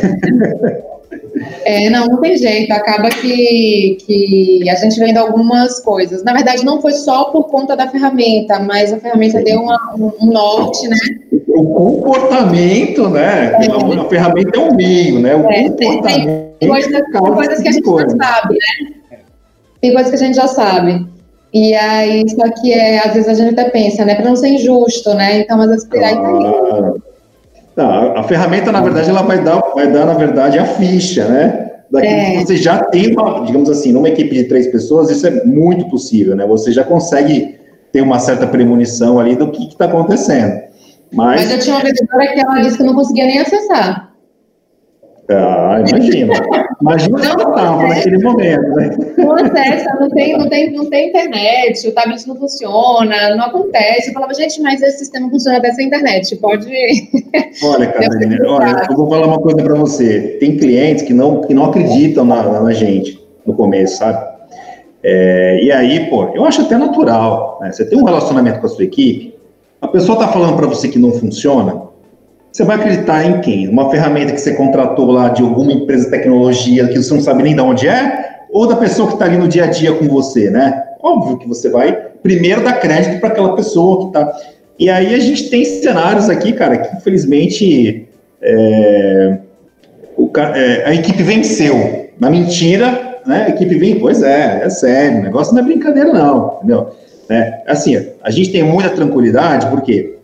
É, 1.64 1.90
não, 1.90 2.06
não 2.06 2.20
tem 2.20 2.36
jeito. 2.36 2.72
Acaba 2.72 3.08
que, 3.08 3.98
que 4.06 4.68
a 4.68 4.74
gente 4.76 4.98
vendo 4.98 5.18
algumas 5.18 5.80
coisas. 5.80 6.22
Na 6.22 6.32
verdade, 6.32 6.64
não 6.64 6.80
foi 6.80 6.92
só 6.92 7.24
por 7.24 7.44
conta 7.48 7.76
da 7.76 7.88
ferramenta, 7.88 8.58
mas 8.58 8.92
a 8.92 8.98
ferramenta 8.98 9.42
deu 9.42 9.60
uma, 9.60 9.78
um, 9.96 10.26
norte, 10.26 10.88
né? 10.88 10.96
O 11.48 11.64
comportamento, 11.66 13.08
né? 13.08 13.52
É. 13.52 14.00
A 14.00 14.08
ferramenta 14.08 14.58
é 14.58 14.60
um 14.60 14.74
meio, 14.74 15.20
né? 15.20 15.34
O 15.34 15.50
é, 15.50 15.68
comportamento. 15.68 16.52
Tem, 16.58 16.68
coisas, 16.68 16.92
tem 16.92 17.12
coisas 17.12 17.60
que 17.60 17.68
a 17.68 17.72
gente 17.72 17.84
coisa. 17.84 18.16
já 18.16 18.24
sabe, 18.24 18.54
né? 18.54 19.20
Tem 19.80 19.92
coisas 19.92 20.10
que 20.10 20.16
a 20.16 20.26
gente 20.26 20.36
já 20.36 20.46
sabe. 20.46 21.06
E 21.52 21.74
aí, 21.74 22.24
só 22.30 22.48
que 22.50 22.72
é, 22.72 22.98
às 23.00 23.12
vezes 23.12 23.28
a 23.28 23.34
gente 23.34 23.52
até 23.52 23.68
pensa, 23.68 24.04
né? 24.04 24.14
Para 24.14 24.24
não 24.24 24.36
ser 24.36 24.48
injusto, 24.48 25.12
né? 25.12 25.40
Então, 25.40 25.60
às 25.60 25.69
vezes, 25.69 25.88
aí 25.93 26.14
tá 26.14 26.81
Tá, 27.74 28.19
a 28.19 28.22
ferramenta, 28.24 28.70
na 28.70 28.81
verdade, 28.81 29.08
ela 29.08 29.22
vai 29.22 29.43
dar, 29.43 29.60
vai 29.74 29.91
dar, 29.91 30.05
na 30.05 30.14
verdade, 30.14 30.58
a 30.58 30.64
ficha, 30.64 31.26
né? 31.26 31.70
Daquilo 31.91 32.12
é. 32.12 32.31
que 32.32 32.46
você 32.46 32.56
já 32.56 32.84
tem, 32.84 33.12
uma, 33.12 33.44
digamos 33.44 33.70
assim, 33.70 33.93
numa 33.93 34.08
equipe 34.08 34.34
de 34.34 34.44
três 34.44 34.67
pessoas, 34.67 35.10
isso 35.10 35.26
é 35.26 35.44
muito 35.44 35.88
possível, 35.88 36.36
né? 36.36 36.46
Você 36.46 36.70
já 36.70 36.84
consegue 36.84 37.58
ter 37.91 38.02
uma 38.02 38.19
certa 38.19 38.46
premonição 38.46 39.19
ali 39.19 39.36
do 39.36 39.50
que 39.50 39.69
está 39.69 39.86
acontecendo. 39.86 40.62
Mas... 41.12 41.43
Mas 41.43 41.50
eu 41.50 41.58
tinha 41.60 41.76
uma 41.76 41.84
vendedora 41.84 42.26
que 42.32 42.41
ela 42.41 42.60
disse 42.60 42.76
que 42.76 42.82
não 42.82 42.94
conseguia 42.94 43.26
nem 43.26 43.38
acessar. 43.38 44.11
Ah, 45.32 45.82
imagina. 45.89 46.34
Imagina 46.81 47.17
onde 47.17 47.27
ela 47.27 47.43
estava 47.43 47.89
naquele 47.89 48.19
momento, 48.19 48.69
né? 48.74 48.91
Não 49.19 49.32
acessa, 49.34 49.94
não 50.01 50.08
tem, 50.10 50.36
não, 50.36 50.48
tem, 50.48 50.72
não 50.72 50.91
tem 50.91 51.08
internet, 51.08 51.89
o 51.89 51.93
tablet 51.93 52.27
não 52.27 52.36
funciona, 52.36 53.36
não 53.36 53.44
acontece. 53.44 54.08
Eu 54.08 54.15
falava, 54.15 54.34
gente, 54.34 54.60
mas 54.60 54.82
esse 54.82 54.98
sistema 54.98 55.31
funciona 55.31 55.58
até 55.58 55.70
sem 55.72 55.86
internet, 55.86 56.34
pode. 56.36 56.67
Olha, 57.62 57.86
Catarina, 57.86 58.36
olha, 58.46 58.86
eu 58.91 58.96
vou 58.96 59.08
falar 59.08 59.27
uma 59.27 59.41
coisa 59.41 59.62
para 59.62 59.74
você. 59.74 60.36
Tem 60.41 60.56
clientes 60.56 61.05
que 61.05 61.12
não, 61.12 61.43
que 61.43 61.55
não 61.55 61.67
acreditam 61.67 62.24
na, 62.24 62.60
na 62.60 62.72
gente 62.72 63.22
no 63.46 63.55
começo, 63.55 63.98
sabe? 63.98 64.32
É, 65.03 65.62
e 65.62 65.72
aí, 65.72 66.08
pô, 66.08 66.31
eu 66.34 66.44
acho 66.44 66.62
até 66.62 66.77
natural. 66.77 67.58
Né? 67.60 67.72
Você 67.72 67.84
tem 67.84 67.98
um 67.98 68.05
relacionamento 68.05 68.60
com 68.60 68.67
a 68.67 68.69
sua 68.69 68.84
equipe, 68.84 69.34
a 69.81 69.89
pessoa 69.89 70.19
está 70.19 70.32
falando 70.32 70.56
para 70.56 70.67
você 70.67 70.89
que 70.89 70.98
não 70.98 71.12
funciona, 71.12 71.82
você 72.52 72.64
vai 72.64 72.76
acreditar 72.76 73.24
em 73.24 73.40
quem? 73.40 73.66
Uma 73.66 73.90
ferramenta 73.90 74.32
que 74.32 74.40
você 74.40 74.52
contratou 74.52 75.10
lá 75.10 75.30
de 75.30 75.42
alguma 75.42 75.72
empresa 75.72 76.04
de 76.04 76.10
tecnologia 76.10 76.86
que 76.86 77.02
você 77.02 77.14
não 77.14 77.20
sabe 77.22 77.42
nem 77.42 77.54
de 77.54 77.62
onde 77.62 77.88
é? 77.88 78.42
Ou 78.50 78.68
da 78.68 78.76
pessoa 78.76 79.08
que 79.08 79.14
está 79.14 79.24
ali 79.24 79.38
no 79.38 79.48
dia 79.48 79.64
a 79.64 79.68
dia 79.68 79.94
com 79.94 80.06
você, 80.06 80.50
né? 80.50 80.84
Óbvio 81.02 81.38
que 81.38 81.48
você 81.48 81.70
vai 81.70 81.92
primeiro 82.22 82.62
dar 82.62 82.74
crédito 82.74 83.20
para 83.20 83.30
aquela 83.30 83.56
pessoa 83.56 84.00
que 84.00 84.06
está. 84.08 84.32
E 84.78 84.90
aí 84.90 85.14
a 85.14 85.18
gente 85.18 85.48
tem 85.48 85.64
cenários 85.64 86.28
aqui, 86.28 86.52
cara, 86.52 86.76
que 86.76 86.94
infelizmente 86.94 88.06
é, 88.42 89.38
o, 90.14 90.30
é, 90.54 90.84
a 90.84 90.94
equipe 90.94 91.22
venceu. 91.22 92.02
Na 92.20 92.28
mentira, 92.28 93.20
né? 93.26 93.46
A 93.46 93.48
equipe 93.48 93.76
vem, 93.76 93.98
pois 93.98 94.22
é, 94.22 94.60
é 94.62 94.68
sério, 94.68 95.20
o 95.20 95.22
negócio 95.22 95.54
não 95.54 95.62
é 95.62 95.64
brincadeira, 95.64 96.12
não, 96.12 96.58
entendeu? 96.58 96.90
É, 97.30 97.62
assim, 97.66 97.96
a 98.22 98.30
gente 98.30 98.52
tem 98.52 98.62
muita 98.62 98.90
tranquilidade, 98.90 99.66
porque 99.68 100.18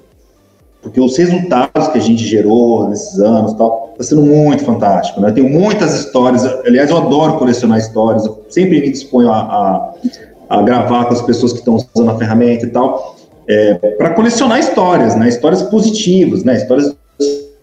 porque 0.82 1.00
os 1.00 1.16
resultados 1.16 1.88
que 1.88 1.98
a 1.98 2.00
gente 2.00 2.24
gerou 2.24 2.88
nesses 2.88 3.18
anos 3.18 3.52
tal, 3.54 3.90
está 3.92 4.04
sendo 4.04 4.22
muito 4.22 4.64
fantástico, 4.64 5.20
né? 5.20 5.32
Tenho 5.32 5.48
muitas 5.48 5.94
histórias, 5.94 6.44
aliás, 6.44 6.90
eu 6.90 6.98
adoro 6.98 7.36
colecionar 7.36 7.78
histórias, 7.78 8.24
eu 8.24 8.44
sempre 8.48 8.80
me 8.80 8.90
disponho 8.90 9.30
a, 9.30 9.38
a, 9.38 10.58
a 10.58 10.62
gravar 10.62 11.06
com 11.06 11.14
as 11.14 11.22
pessoas 11.22 11.52
que 11.52 11.58
estão 11.58 11.76
usando 11.76 12.10
a 12.10 12.16
ferramenta 12.16 12.64
e 12.64 12.70
tal, 12.70 13.16
é, 13.48 13.74
para 13.74 14.10
colecionar 14.10 14.60
histórias, 14.60 15.16
né? 15.16 15.28
Histórias 15.28 15.62
positivas, 15.62 16.44
né? 16.44 16.56
Histórias 16.56 16.94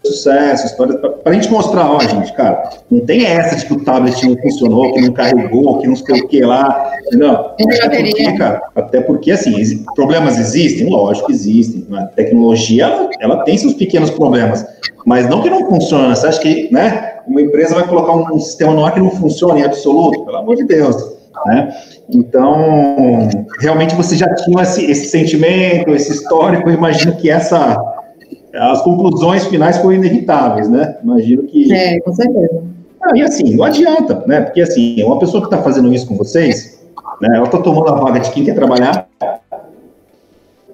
sucesso, 0.06 0.66
histórias 0.66 1.00
para 1.00 1.32
a 1.32 1.34
gente 1.34 1.50
mostrar, 1.52 1.92
ó, 1.92 2.00
gente, 2.00 2.34
cara, 2.34 2.70
não 2.90 3.00
tem 3.06 3.26
essa 3.26 3.56
de 3.56 3.66
que 3.66 3.74
o 3.74 3.84
tablet 3.84 4.28
não 4.28 4.38
funcionou, 4.38 4.94
que 4.94 5.02
não 5.02 5.14
carregou, 5.14 5.80
que 5.80 5.88
não 5.88 5.96
sei 5.96 6.22
o 6.22 6.28
que 6.28 6.42
lá, 6.42 6.92
entendeu? 7.08 7.32
Até 7.32 7.90
porque, 7.90 8.38
cara, 8.38 8.62
até 8.76 9.02
porque, 9.02 9.32
assim, 9.32 9.84
problemas 9.96 10.38
existem, 10.38 10.90
lógico 10.90 11.28
que 11.28 11.34
existem, 11.34 11.86
a 11.98 12.06
tecnologia, 12.06 12.86
ela, 12.86 13.10
ela, 13.20 13.44
tem 13.44 13.58
seus 13.58 13.74
pequenos 13.74 14.10
problemas, 14.10 14.66
mas 15.06 15.30
não 15.30 15.42
que 15.42 15.50
não 15.50 15.68
funciona, 15.70 16.16
você 16.16 16.28
acha 16.28 16.40
que, 16.40 16.70
né, 16.72 17.14
uma 17.28 17.42
empresa 17.42 17.76
vai 17.76 17.88
colocar 17.88 18.14
um, 18.14 18.36
um 18.36 18.40
sistema 18.40 18.74
no 18.74 18.86
ar 18.86 18.94
que 18.94 19.00
não 19.00 19.12
funciona 19.12 19.60
em 19.60 19.64
absoluto, 19.64 20.26
pelo 20.26 20.38
amor 20.38 20.56
de 20.56 20.66
Deus, 20.66 20.96
né? 21.46 21.74
Então, 22.10 23.28
realmente 23.60 23.96
você 23.96 24.16
já 24.16 24.32
tinha 24.36 24.62
esse, 24.62 24.86
esse 24.90 25.08
sentimento, 25.08 25.90
esse 25.92 26.12
histórico, 26.12 26.70
eu 26.70 26.76
imagino 26.76 27.16
que 27.16 27.30
essa 27.30 27.76
as 28.56 28.82
conclusões 28.82 29.46
finais 29.48 29.78
foram 29.78 29.94
inevitáveis, 29.94 30.70
né? 30.70 30.98
Imagino 31.04 31.44
que. 31.44 31.74
É, 31.74 32.00
com 32.00 32.14
certeza. 32.14 32.64
Ah, 33.02 33.12
e 33.16 33.22
assim, 33.22 33.56
não 33.56 33.64
adianta, 33.64 34.24
né? 34.26 34.42
Porque 34.42 34.62
assim, 34.62 35.02
uma 35.04 35.20
pessoa 35.20 35.42
que 35.42 35.48
está 35.48 35.62
fazendo 35.64 35.94
isso 35.94 36.08
com 36.08 36.16
vocês, 36.16 36.80
né? 37.22 37.30
Ela 37.36 37.46
está 37.46 37.60
tomando 37.60 37.90
a 37.90 37.96
vaga 37.96 38.20
de 38.20 38.32
quem 38.32 38.44
quer 38.44 38.56
trabalhar, 38.56 39.08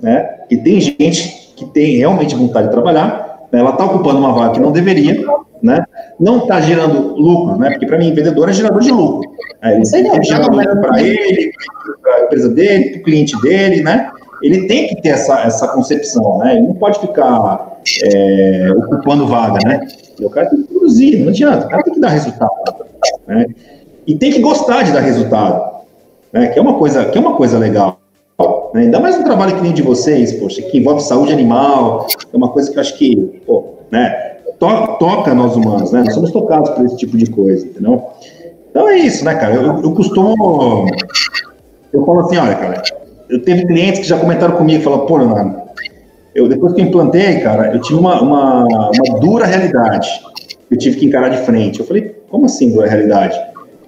né? 0.02 0.40
E 0.50 0.58
tem 0.58 0.80
gente 0.80 1.54
que 1.56 1.66
tem 1.66 1.98
realmente 1.98 2.36
vontade 2.36 2.68
de 2.68 2.74
trabalhar, 2.74 3.48
né? 3.52 3.60
ela 3.60 3.72
está 3.72 3.86
ocupando 3.86 4.20
uma 4.20 4.34
vaga 4.34 4.54
que 4.54 4.60
não 4.60 4.72
deveria, 4.72 5.24
né? 5.62 5.86
Não 6.20 6.40
está 6.40 6.62
gerando 6.62 7.16
lucro, 7.16 7.58
né? 7.58 7.72
Porque 7.72 7.86
para 7.86 7.98
mim, 7.98 8.14
vendedor 8.14 8.50
é 8.50 8.54
gerador 8.54 8.82
de 8.82 8.92
lucro. 8.92 9.30
Né? 9.62 9.76
Ele 9.76 9.90
tem 9.90 10.12
que 10.12 10.24
gerar 10.24 10.48
lucro 10.48 10.82
para 10.82 11.02
ele, 11.02 11.52
para 12.02 12.16
a 12.16 12.22
empresa 12.26 12.50
dele, 12.50 12.90
para 12.92 13.00
o 13.00 13.04
cliente 13.04 13.42
dele, 13.42 13.84
né? 13.84 14.10
Ele 14.42 14.68
tem 14.68 14.88
que 14.88 15.02
ter 15.02 15.10
essa, 15.10 15.42
essa 15.42 15.68
concepção, 15.68 16.40
né? 16.40 16.54
Ele 16.54 16.68
não 16.68 16.74
pode 16.76 17.00
ficar 17.00 17.71
é, 18.04 18.72
ocupando 18.78 19.28
vaga, 19.28 19.60
né? 19.66 19.88
O 20.22 20.30
cara 20.30 20.50
tem 20.50 20.62
que 20.62 20.68
produzir, 20.68 21.18
não 21.18 21.30
adianta, 21.30 21.66
o 21.66 21.70
cara 21.70 21.84
tem 21.84 21.94
que 21.94 22.00
dar 22.00 22.10
resultado. 22.10 22.52
Né? 23.28 23.46
E 24.06 24.16
tem 24.16 24.32
que 24.32 24.40
gostar 24.40 24.84
de 24.84 24.92
dar 24.92 25.00
resultado, 25.00 25.82
né? 26.32 26.48
que, 26.48 26.60
é 26.60 26.62
uma 26.62 26.76
coisa, 26.76 27.06
que 27.06 27.18
é 27.18 27.22
uma 27.22 27.36
coisa 27.36 27.58
legal. 27.58 28.00
Né? 28.74 28.82
Ainda 28.82 29.00
mais 29.00 29.18
um 29.18 29.24
trabalho 29.24 29.56
que 29.56 29.62
nem 29.62 29.74
de 29.74 29.82
vocês, 29.82 30.34
poxa, 30.34 30.62
que 30.62 30.78
envolve 30.78 31.02
saúde 31.02 31.34
animal, 31.34 32.08
é 32.32 32.38
uma 32.38 32.50
coisa 32.50 32.72
que 32.72 32.78
eu 32.78 32.82
acho 32.82 32.98
que 32.98 33.16
pô, 33.46 33.76
né, 33.92 34.32
to 34.60 34.98
toca 35.00 35.34
nós 35.34 35.56
humanos, 35.56 35.92
né? 35.92 36.04
Nós 36.04 36.14
somos 36.14 36.32
tocados 36.32 36.70
por 36.70 36.86
esse 36.86 36.98
tipo 36.98 37.18
de 37.18 37.30
coisa, 37.30 37.66
entendeu? 37.66 38.04
Então 38.70 38.88
é 38.88 38.98
isso, 38.98 39.26
né, 39.26 39.36
cara? 39.36 39.56
Eu, 39.56 39.82
eu 39.82 39.92
costumo. 39.94 40.88
Eu 41.92 42.06
falo 42.06 42.20
assim, 42.22 42.38
olha, 42.38 42.56
cara, 42.56 42.82
eu 43.30 43.42
teve 43.42 43.66
clientes 43.66 44.02
que 44.02 44.08
já 44.08 44.18
comentaram 44.18 44.56
comigo, 44.56 44.84
falaram, 44.84 45.06
pô, 45.06 45.18
Leonardo, 45.18 45.61
eu, 46.34 46.48
depois 46.48 46.74
que 46.74 46.82
eu 46.82 46.86
implantei, 46.86 47.40
cara, 47.42 47.74
eu 47.74 47.82
tive 47.82 48.00
uma, 48.00 48.22
uma, 48.22 48.64
uma 48.66 49.20
dura 49.20 49.46
realidade. 49.46 50.08
Eu 50.70 50.78
tive 50.78 50.98
que 50.98 51.06
encarar 51.06 51.30
de 51.30 51.46
frente. 51.46 51.80
Eu 51.80 51.86
falei, 51.86 52.16
como 52.30 52.46
assim 52.46 52.72
dura 52.72 52.88
realidade? 52.88 53.38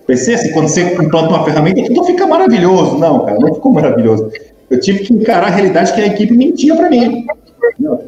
Pensei 0.05 0.35
assim, 0.35 0.51
quando 0.51 0.67
você 0.67 0.81
implanta 0.81 1.29
uma 1.29 1.45
ferramenta, 1.45 1.81
tudo 1.85 2.03
fica 2.03 2.27
maravilhoso. 2.27 2.97
Não, 2.97 3.25
cara, 3.25 3.39
não 3.39 3.53
ficou 3.53 3.71
maravilhoso. 3.71 4.29
Eu 4.69 4.79
tive 4.79 4.99
que 4.99 5.13
encarar 5.13 5.47
a 5.47 5.51
realidade 5.51 5.93
que 5.93 6.01
a 6.01 6.07
equipe 6.07 6.35
mentia 6.35 6.75
para 6.75 6.89
mim. 6.89 7.25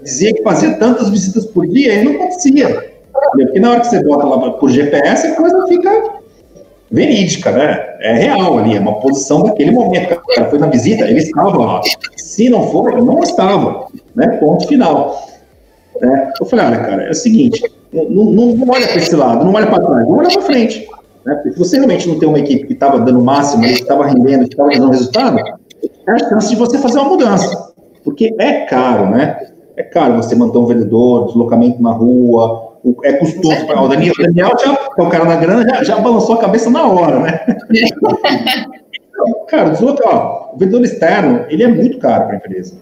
Dizia 0.03 0.33
que 0.33 0.43
fazia 0.43 0.73
tantas 0.73 1.09
visitas 1.09 1.45
por 1.45 1.65
dia 1.67 1.93
e 1.93 2.03
não 2.03 2.13
acontecia. 2.13 2.91
Porque 3.31 3.59
na 3.59 3.71
hora 3.71 3.79
que 3.79 3.87
você 3.87 4.03
bota 4.03 4.25
lá 4.25 4.51
por 4.51 4.69
GPS, 4.69 5.27
a 5.27 5.35
coisa 5.35 5.67
fica 5.67 5.89
verídica, 6.95 7.51
né? 7.51 7.95
É 7.99 8.13
real 8.13 8.57
ali, 8.57 8.75
é 8.75 8.79
uma 8.79 8.99
posição 8.99 9.43
daquele 9.43 9.71
momento. 9.71 10.13
O 10.13 10.35
cara 10.35 10.49
foi 10.49 10.57
na 10.57 10.67
visita, 10.67 11.03
ele 11.03 11.19
estava 11.19 11.57
lá. 11.57 11.81
Se 12.15 12.49
não 12.49 12.71
for, 12.71 12.91
não 13.03 13.19
estava 13.21 13.87
né? 14.15 14.27
Ponto 14.37 14.67
final. 14.67 15.27
É, 16.01 16.31
eu 16.39 16.45
falei, 16.45 16.65
olha, 16.65 16.79
cara, 16.79 17.03
é 17.03 17.11
o 17.11 17.15
seguinte, 17.15 17.63
não, 17.93 18.05
não, 18.05 18.45
não 18.55 18.69
olha 18.69 18.87
para 18.87 18.97
esse 18.97 19.15
lado, 19.15 19.45
não 19.45 19.53
olha 19.53 19.67
para 19.67 19.83
trás, 19.83 20.07
não 20.07 20.17
olha 20.17 20.29
para 20.29 20.41
frente. 20.41 20.87
Né? 21.25 21.41
Se 21.43 21.59
você 21.59 21.77
realmente 21.77 22.07
não 22.07 22.19
tem 22.19 22.27
uma 22.27 22.39
equipe 22.39 22.67
que 22.67 22.73
estava 22.73 22.99
dando 22.99 23.19
o 23.19 23.23
máximo, 23.23 23.63
que 23.63 23.69
estava 23.69 24.05
rendendo, 24.05 24.47
que 24.47 24.53
estava 24.53 24.69
dando 24.69 24.91
resultado, 24.91 25.39
é 25.39 26.11
a 26.11 26.17
chance 26.29 26.49
de 26.49 26.55
você 26.55 26.77
fazer 26.77 26.99
uma 26.99 27.09
mudança. 27.09 27.73
Porque 28.03 28.35
é 28.39 28.65
caro, 28.65 29.09
né? 29.09 29.37
É 29.75 29.83
caro 29.83 30.15
você 30.15 30.35
manter 30.35 30.57
um 30.57 30.65
vendedor, 30.65 31.27
deslocamento 31.27 31.81
na 31.81 31.91
rua, 31.91 32.64
é 33.03 33.13
custoso. 33.13 33.65
O 33.65 33.87
Daniel, 33.87 34.13
o 34.17 34.21
Daniel 34.21 34.51
já, 34.63 34.71
é 34.97 35.01
o 35.01 35.09
cara 35.09 35.25
da 35.25 35.35
grana, 35.35 35.63
já, 35.67 35.83
já 35.83 35.99
balançou 35.99 36.35
a 36.35 36.41
cabeça 36.41 36.69
na 36.69 36.87
hora, 36.87 37.19
né? 37.19 37.39
cara, 39.47 39.69
desloca, 39.69 40.03
ó, 40.07 40.53
o 40.53 40.57
vendedor 40.57 40.83
externo, 40.83 41.45
ele 41.49 41.63
é 41.63 41.67
muito 41.67 41.97
caro 41.97 42.25
para 42.25 42.33
a 42.33 42.37
empresa, 42.37 42.75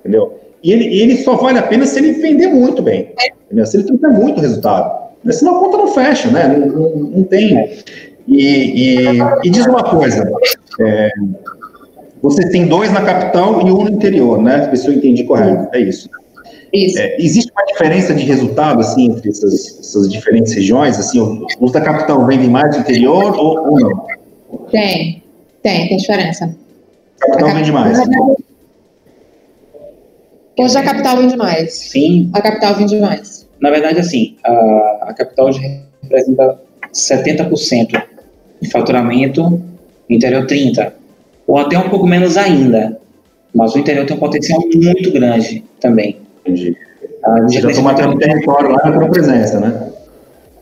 entendeu? 0.00 0.40
E 0.62 0.72
ele, 0.72 0.84
ele 0.98 1.16
só 1.18 1.36
vale 1.36 1.58
a 1.58 1.62
pena 1.62 1.84
se 1.86 1.98
ele 1.98 2.14
vender 2.14 2.48
muito 2.48 2.82
bem, 2.82 3.12
entendeu? 3.46 3.66
se 3.66 3.76
ele 3.76 3.84
tiver 3.84 4.08
muito 4.08 4.40
resultado. 4.40 5.04
Senão 5.30 5.56
a 5.56 5.60
conta 5.60 5.76
não 5.76 5.88
fecha, 5.88 6.30
né? 6.30 6.48
Não, 6.48 6.66
não, 6.66 6.96
não 6.96 7.24
tem. 7.24 7.82
E, 8.26 9.06
e, 9.06 9.18
e, 9.44 9.50
diz 9.50 9.66
uma 9.66 9.82
coisa: 9.82 10.30
é, 10.80 11.10
você 12.22 12.48
tem 12.48 12.66
dois 12.66 12.90
na 12.92 13.02
capital 13.02 13.60
e 13.66 13.70
um 13.70 13.84
no 13.84 13.90
interior, 13.90 14.42
né? 14.42 14.74
Se 14.74 14.86
eu 14.86 14.94
entendi 14.94 15.24
correto, 15.24 15.68
é 15.74 15.80
isso. 15.80 16.08
Isso. 16.74 16.98
É, 16.98 17.16
existe 17.20 17.52
uma 17.52 17.64
diferença 17.66 18.12
de 18.12 18.24
resultado 18.24 18.80
assim 18.80 19.06
entre 19.06 19.30
essas, 19.30 19.78
essas 19.78 20.10
diferentes 20.10 20.52
regiões? 20.52 20.98
Assim, 20.98 21.20
os 21.60 21.70
da 21.70 21.80
capital 21.80 22.26
vendem 22.26 22.50
mais 22.50 22.74
do 22.74 22.80
interior 22.80 23.38
ou, 23.38 23.70
ou 23.70 23.80
não? 23.80 24.06
Tem, 24.72 25.22
tem, 25.62 25.88
tem 25.88 25.96
diferença. 25.96 26.56
A 27.22 27.26
capital 27.26 27.48
a 27.48 27.54
vende 27.54 27.70
mais. 27.70 27.98
Hoje 30.58 30.76
a 30.78 30.82
capital 30.82 31.16
vende 31.18 31.36
mais. 31.36 31.74
Sim. 31.74 32.30
A 32.32 32.42
capital 32.42 32.74
vende 32.74 32.96
mais. 32.96 33.48
Na 33.60 33.70
verdade, 33.70 34.00
assim, 34.00 34.36
a, 34.44 35.06
a 35.10 35.14
capital 35.14 35.46
hoje 35.46 35.80
representa 36.02 36.60
70% 36.92 38.02
de 38.60 38.70
faturamento, 38.70 39.44
o 39.44 39.62
interior 40.12 40.44
30%. 40.44 40.92
Ou 41.46 41.58
até 41.58 41.78
um 41.78 41.88
pouco 41.88 42.06
menos 42.06 42.36
ainda. 42.36 42.98
Mas 43.54 43.74
o 43.76 43.78
interior 43.78 44.06
tem 44.06 44.16
um 44.16 44.20
potencial 44.20 44.60
muito 44.74 45.12
grande 45.12 45.62
também. 45.78 46.23
Entendi. 46.44 46.76
A 47.24 47.40
gente 47.48 47.62
já 47.62 47.70
está 47.70 47.82
matando 47.82 48.18
território 48.18 48.70
lá 48.70 48.90
na 48.90 49.08
presença, 49.08 49.58
né? 49.58 49.90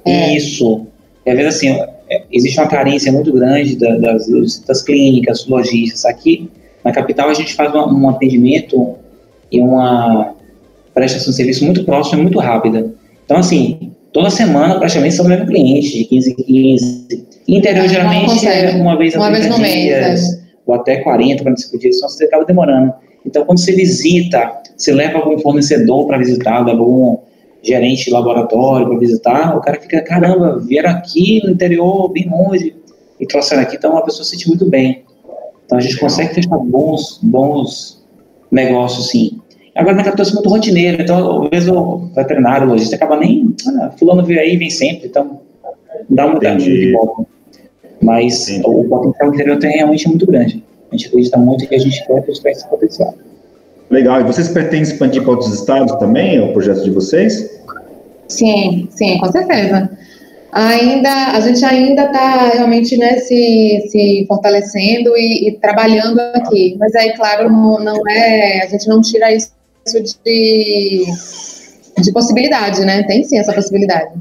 É. 0.04 0.36
Isso. 0.36 0.86
E 1.26 1.30
às 1.30 1.36
vezes, 1.36 1.56
assim, 1.56 1.70
é, 2.10 2.22
existe 2.30 2.58
uma 2.58 2.68
carência 2.68 3.10
muito 3.12 3.32
grande 3.32 3.76
das, 3.76 4.60
das 4.66 4.82
clínicas, 4.82 5.46
lojistas. 5.46 6.04
Aqui, 6.04 6.50
na 6.84 6.92
capital, 6.92 7.28
a 7.28 7.34
gente 7.34 7.54
faz 7.54 7.74
um 7.74 8.08
atendimento 8.08 8.96
e 9.50 9.60
uma 9.60 10.34
prestação 10.94 11.30
de 11.30 11.36
serviço 11.36 11.64
muito 11.64 11.84
próxima 11.84 12.20
e 12.20 12.22
muito 12.22 12.38
rápida. 12.38 12.92
Então, 13.24 13.38
assim, 13.38 13.92
toda 14.12 14.30
semana 14.30 14.78
praticamente 14.78 15.14
são 15.14 15.26
o 15.26 15.28
mesmo 15.28 15.46
cliente, 15.46 15.98
de 15.98 16.04
15 16.04 16.30
em 16.30 16.34
15. 16.34 17.26
Interior, 17.48 17.88
geralmente, 17.88 18.46
é 18.46 18.70
uma 18.70 18.96
vez 18.96 19.14
a 19.14 19.18
uma 19.18 19.30
30 19.30 19.56
vez 19.56 19.72
dias, 19.72 20.06
mês, 20.06 20.34
é. 20.34 20.42
ou 20.66 20.74
até 20.74 20.96
40, 20.96 21.42
45 21.42 21.78
dias, 21.78 21.98
só 21.98 22.08
você 22.08 22.24
acaba 22.24 22.44
demorando. 22.44 22.92
Então, 23.24 23.44
quando 23.44 23.58
você 23.58 23.72
visita, 23.72 24.61
você 24.76 24.92
leva 24.92 25.18
algum 25.18 25.38
fornecedor 25.38 26.06
para 26.06 26.18
visitar, 26.18 26.64
leva 26.64 26.78
algum 26.78 27.18
gerente 27.62 28.06
de 28.06 28.10
laboratório 28.10 28.88
para 28.88 28.98
visitar, 28.98 29.56
o 29.56 29.60
cara 29.60 29.80
fica, 29.80 30.00
caramba, 30.02 30.58
vieram 30.58 30.90
aqui 30.90 31.40
no 31.44 31.50
interior, 31.50 32.08
bem 32.10 32.28
longe, 32.28 32.74
e 33.20 33.26
trouxeram 33.26 33.62
aqui, 33.62 33.76
então 33.76 33.96
a 33.96 34.02
pessoa 34.02 34.24
se 34.24 34.30
sente 34.30 34.48
muito 34.48 34.66
bem. 34.66 35.04
Então, 35.64 35.78
a 35.78 35.80
gente 35.80 35.98
consegue 35.98 36.34
fechar 36.34 36.58
bons, 36.58 37.20
bons 37.22 38.04
negócios, 38.50 39.10
sim. 39.10 39.40
Agora 39.74 39.96
na 39.96 40.04
capital 40.04 40.26
é 40.26 40.32
muito 40.34 40.48
rotineiro, 40.50 41.02
então 41.02 41.44
às 41.44 41.48
vezes 41.48 41.68
o 41.70 42.10
veterinário, 42.14 42.66
o 42.66 42.70
lojista 42.70 42.96
acaba 42.96 43.16
nem. 43.16 43.54
Ah, 43.80 43.90
fulano 43.98 44.22
veio 44.22 44.40
aí, 44.40 44.56
vem 44.56 44.68
sempre, 44.68 45.08
então 45.08 45.40
dá 46.10 46.26
uma 46.26 46.34
mudança 46.34 46.66
de 46.66 46.92
volta. 46.92 47.24
Mas 48.02 48.48
Entendi. 48.48 48.66
o 48.66 48.84
potencial 48.84 49.32
interior 49.32 49.58
tem 49.58 49.70
realmente 49.70 50.08
muito 50.08 50.26
grande. 50.26 50.62
A 50.90 50.96
gente 50.96 51.08
acredita 51.08 51.38
muito 51.38 51.66
que 51.66 51.74
a 51.74 51.78
gente 51.78 52.04
buscar 52.26 52.50
esse 52.50 52.68
potencial. 52.68 53.14
Legal. 53.92 54.22
E 54.22 54.24
vocês 54.24 54.48
pretendem 54.48 54.82
expandir 54.82 55.22
para 55.22 55.32
outros 55.32 55.52
estados 55.52 55.94
também, 55.96 56.40
o 56.40 56.54
projeto 56.54 56.82
de 56.82 56.90
vocês? 56.90 57.60
Sim, 58.26 58.88
sim, 58.90 59.18
com 59.18 59.30
certeza. 59.30 59.90
Ainda, 60.50 61.10
a 61.32 61.40
gente 61.40 61.62
ainda 61.62 62.06
está 62.06 62.52
realmente 62.54 62.96
né, 62.96 63.18
se, 63.18 63.86
se 63.88 64.24
fortalecendo 64.26 65.14
e, 65.14 65.48
e, 65.48 65.52
trabalhando 65.52 66.18
aqui. 66.34 66.74
Mas 66.78 66.94
aí, 66.94 67.14
claro, 67.14 67.50
não, 67.50 67.78
não 67.80 68.08
é, 68.08 68.62
a 68.62 68.66
gente 68.66 68.88
não 68.88 69.02
tira 69.02 69.30
isso 69.30 69.52
de, 70.24 71.04
de 72.02 72.12
possibilidade, 72.12 72.84
né? 72.86 73.02
Tem 73.02 73.22
sim 73.24 73.38
essa 73.38 73.52
possibilidade. 73.52 74.12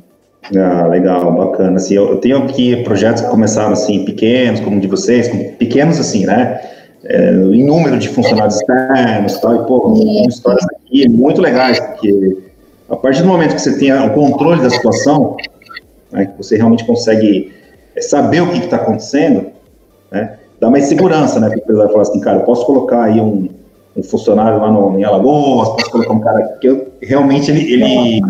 Ah, 0.53 0.87
legal, 0.87 1.31
bacana. 1.33 1.77
Assim, 1.77 1.93
eu, 1.93 2.17
tenho 2.17 2.39
aqui 2.43 2.83
projetos 2.83 3.21
que 3.21 3.29
começaram 3.29 3.71
assim, 3.71 4.03
pequenos, 4.03 4.59
como 4.59 4.77
o 4.77 4.79
de 4.81 4.87
vocês, 4.87 5.29
pequenos 5.57 5.97
assim, 5.97 6.25
né? 6.25 6.61
É, 7.03 7.31
em 7.33 7.63
número 7.63 7.97
de 7.97 8.09
funcionários 8.09 8.57
externos 8.57 9.39
tal, 9.39 9.55
e 9.55 9.65
pô, 9.65 9.93
histórias 10.27 10.63
aqui 10.65 10.81
aqui 10.91 11.07
muito 11.07 11.41
legais, 11.41 11.79
porque 11.79 12.37
a 12.89 12.95
partir 12.97 13.21
do 13.21 13.29
momento 13.29 13.55
que 13.55 13.61
você 13.61 13.77
tem 13.77 13.93
o 13.93 14.13
controle 14.13 14.61
da 14.61 14.69
situação, 14.69 15.37
né, 16.11 16.25
que 16.25 16.37
você 16.37 16.57
realmente 16.57 16.85
consegue 16.85 17.53
é, 17.95 18.01
saber 18.01 18.41
o 18.41 18.51
que 18.51 18.57
está 18.57 18.75
acontecendo, 18.75 19.47
né, 20.11 20.37
dá 20.59 20.69
mais 20.69 20.85
segurança, 20.85 21.39
né? 21.39 21.47
Porque 21.47 21.61
o 21.61 21.63
empresário 21.63 21.91
fala 21.91 22.01
assim, 22.01 22.19
cara, 22.19 22.37
eu 22.39 22.43
posso 22.43 22.65
colocar 22.65 23.03
aí 23.05 23.21
um, 23.21 23.49
um 23.95 24.03
funcionário 24.03 24.59
lá 24.59 24.69
no, 24.69 24.99
em 24.99 25.03
Alagoas, 25.03 25.69
posso 25.69 25.89
colocar 25.89 26.13
um 26.13 26.19
cara 26.19 26.57
que 26.59 26.67
eu, 26.67 26.87
realmente 27.01 27.49
ele, 27.49 27.73
ele 27.73 28.21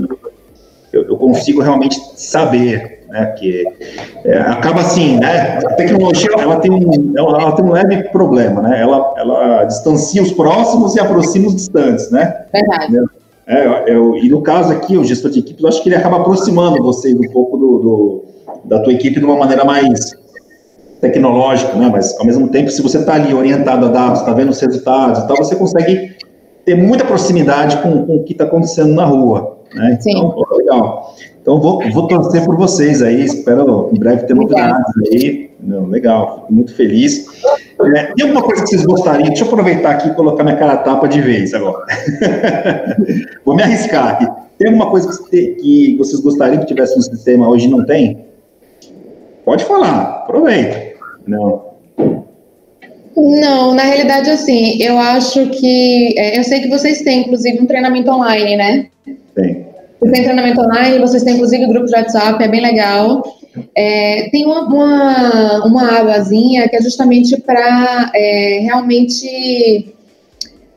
eu, 0.94 1.04
eu, 1.04 1.18
consigo 1.18 1.62
realmente 1.62 2.00
saber, 2.16 3.01
né? 3.12 3.26
Que 3.38 3.64
é, 4.26 4.38
acaba 4.40 4.82
assim, 4.82 5.20
né? 5.20 5.60
A 5.66 5.74
tecnologia 5.74 6.30
ela 6.38 6.58
tem 6.58 6.72
um, 6.72 7.14
ela, 7.16 7.52
tem 7.52 7.66
um 7.66 7.72
leve 7.72 8.10
problema, 8.10 8.62
né? 8.62 8.82
Ela, 8.82 9.14
ela 9.18 9.64
distancia 9.66 10.24
os 10.24 10.32
próximos 10.32 10.96
e 10.96 11.00
aproxima 11.00 11.48
os 11.48 11.56
distantes, 11.56 12.10
né? 12.10 12.46
Verdade. 12.52 12.98
É, 13.46 13.94
eu, 13.94 14.16
e 14.16 14.30
no 14.30 14.42
caso 14.42 14.72
aqui, 14.72 14.98
o 14.98 15.04
gestor 15.04 15.30
de 15.30 15.40
equipe, 15.40 15.62
eu 15.62 15.68
acho 15.68 15.84
que 15.84 15.90
ele 15.90 15.96
acaba 15.96 16.18
aproximando 16.18 16.82
vocês 16.82 17.14
um 17.14 17.32
pouco 17.32 17.58
do, 17.58 17.80
do 17.80 18.26
da 18.64 18.80
tua 18.80 18.94
equipe 18.94 19.20
de 19.20 19.26
uma 19.26 19.36
maneira 19.36 19.66
mais 19.66 20.12
tecnológico, 21.02 21.78
né? 21.78 21.90
Mas 21.92 22.18
ao 22.18 22.26
mesmo 22.26 22.48
tempo, 22.48 22.72
se 22.72 22.82
você 22.82 23.00
está 23.00 23.16
ali 23.16 23.34
orientado 23.34 23.88
a 23.88 23.90
dados, 23.90 24.20
está 24.22 24.34
vendo 24.34 24.50
os 24.50 24.60
resultados 24.60 25.24
e 25.24 25.28
tal, 25.28 25.38
você 25.38 25.56
consegue 25.56 26.16
ter 26.64 26.76
muita 26.76 27.04
proximidade 27.04 27.78
com, 27.78 28.06
com 28.06 28.18
o 28.18 28.24
que 28.24 28.34
está 28.34 28.46
acontecendo 28.46 28.94
na 28.94 29.04
rua, 29.04 29.58
né? 29.74 29.98
Sim. 30.00 30.12
Então, 30.12 30.32
pô, 30.32 30.58
legal. 30.58 31.16
Então 31.42 31.60
vou, 31.60 31.82
vou 31.92 32.08
torcer 32.08 32.46
por 32.46 32.56
vocês 32.56 33.02
aí, 33.02 33.26
espero 33.26 33.90
em 33.92 33.98
breve 33.98 34.26
ter 34.26 34.36
novidades 34.36 34.94
aí. 35.12 35.50
Não, 35.60 35.88
legal, 35.88 36.42
fico 36.42 36.54
muito 36.54 36.76
feliz. 36.76 37.26
É, 37.96 38.14
tem 38.14 38.28
alguma 38.28 38.44
coisa 38.44 38.64
que 38.64 38.70
vocês 38.70 38.86
gostariam? 38.86 39.28
Deixa 39.28 39.44
eu 39.44 39.48
aproveitar 39.48 39.92
aqui 39.92 40.10
e 40.10 40.14
colocar 40.14 40.44
minha 40.44 40.56
cara 40.56 40.78
tapa 40.78 41.08
de 41.08 41.22
vez 41.22 41.54
agora. 41.54 41.86
vou 43.46 43.56
me 43.56 43.64
arriscar 43.64 44.10
aqui. 44.10 44.28
Tem 44.58 44.68
alguma 44.68 44.90
coisa 44.92 45.10
que, 45.30 45.48
que 45.56 45.96
vocês 45.98 46.22
gostariam 46.22 46.60
que 46.60 46.68
tivesse 46.68 46.96
no 46.96 47.02
sistema 47.02 47.50
hoje 47.50 47.68
não 47.68 47.84
tem? 47.84 48.26
Pode 49.44 49.66
falar, 49.66 50.24
aproveita. 50.24 51.00
Não. 51.26 51.71
Não, 53.32 53.74
na 53.74 53.84
realidade, 53.84 54.30
assim, 54.30 54.82
eu 54.82 54.98
acho 54.98 55.48
que. 55.52 56.20
É, 56.20 56.38
eu 56.38 56.44
sei 56.44 56.60
que 56.60 56.68
vocês 56.68 57.02
têm, 57.02 57.22
inclusive, 57.22 57.62
um 57.62 57.66
treinamento 57.66 58.12
online, 58.12 58.58
né? 58.58 58.88
Tem. 59.34 59.66
Vocês 60.00 60.12
têm 60.12 60.24
treinamento 60.24 60.60
online, 60.60 61.00
vocês 61.00 61.24
têm, 61.24 61.36
inclusive, 61.36 61.66
grupo 61.68 61.86
de 61.86 61.96
WhatsApp, 61.96 62.44
é 62.44 62.48
bem 62.50 62.60
legal. 62.60 63.24
É, 63.74 64.28
tem 64.32 64.46
uma, 64.46 64.66
uma, 64.66 65.66
uma 65.66 66.00
abazinha 66.00 66.68
que 66.68 66.76
é 66.76 66.82
justamente 66.82 67.40
para 67.42 68.12
é, 68.14 68.60
realmente 68.64 69.94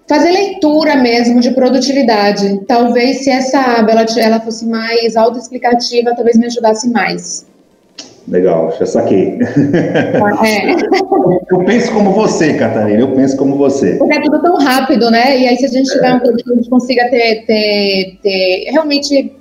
fazer 0.06 0.30
leitura 0.30 0.94
mesmo 0.94 1.40
de 1.40 1.50
produtividade. 1.50 2.61
Talvez 2.68 3.25
se 3.25 3.30
essa 3.30 3.58
aba 3.78 3.92
ela, 3.92 4.06
ela 4.18 4.40
fosse 4.40 4.64
mais 4.64 5.16
autoexplicativa, 5.16 6.14
talvez 6.14 6.37
me 6.37 6.46
ajudasse 6.46 6.88
mais. 6.88 7.46
Legal, 8.26 8.74
já 8.78 8.86
saquei. 8.86 9.38
É. 10.44 10.72
Eu 11.50 11.64
penso 11.64 11.92
como 11.92 12.12
você, 12.12 12.54
Catarina, 12.54 13.00
eu 13.00 13.12
penso 13.12 13.36
como 13.36 13.56
você. 13.56 13.96
Porque 13.96 14.14
é 14.14 14.20
tudo 14.22 14.40
tão 14.40 14.56
rápido, 14.56 15.10
né? 15.10 15.38
E 15.38 15.46
aí, 15.46 15.56
se 15.56 15.66
a 15.66 15.68
gente 15.68 15.90
tiver 15.90 16.14
um 16.14 16.20
produto 16.20 16.44
que 16.44 16.52
a 16.52 16.54
gente 16.56 16.70
consiga 16.70 17.08
ter, 17.10 17.44
ter, 17.44 18.18
ter 18.22 18.70
realmente 18.70 19.32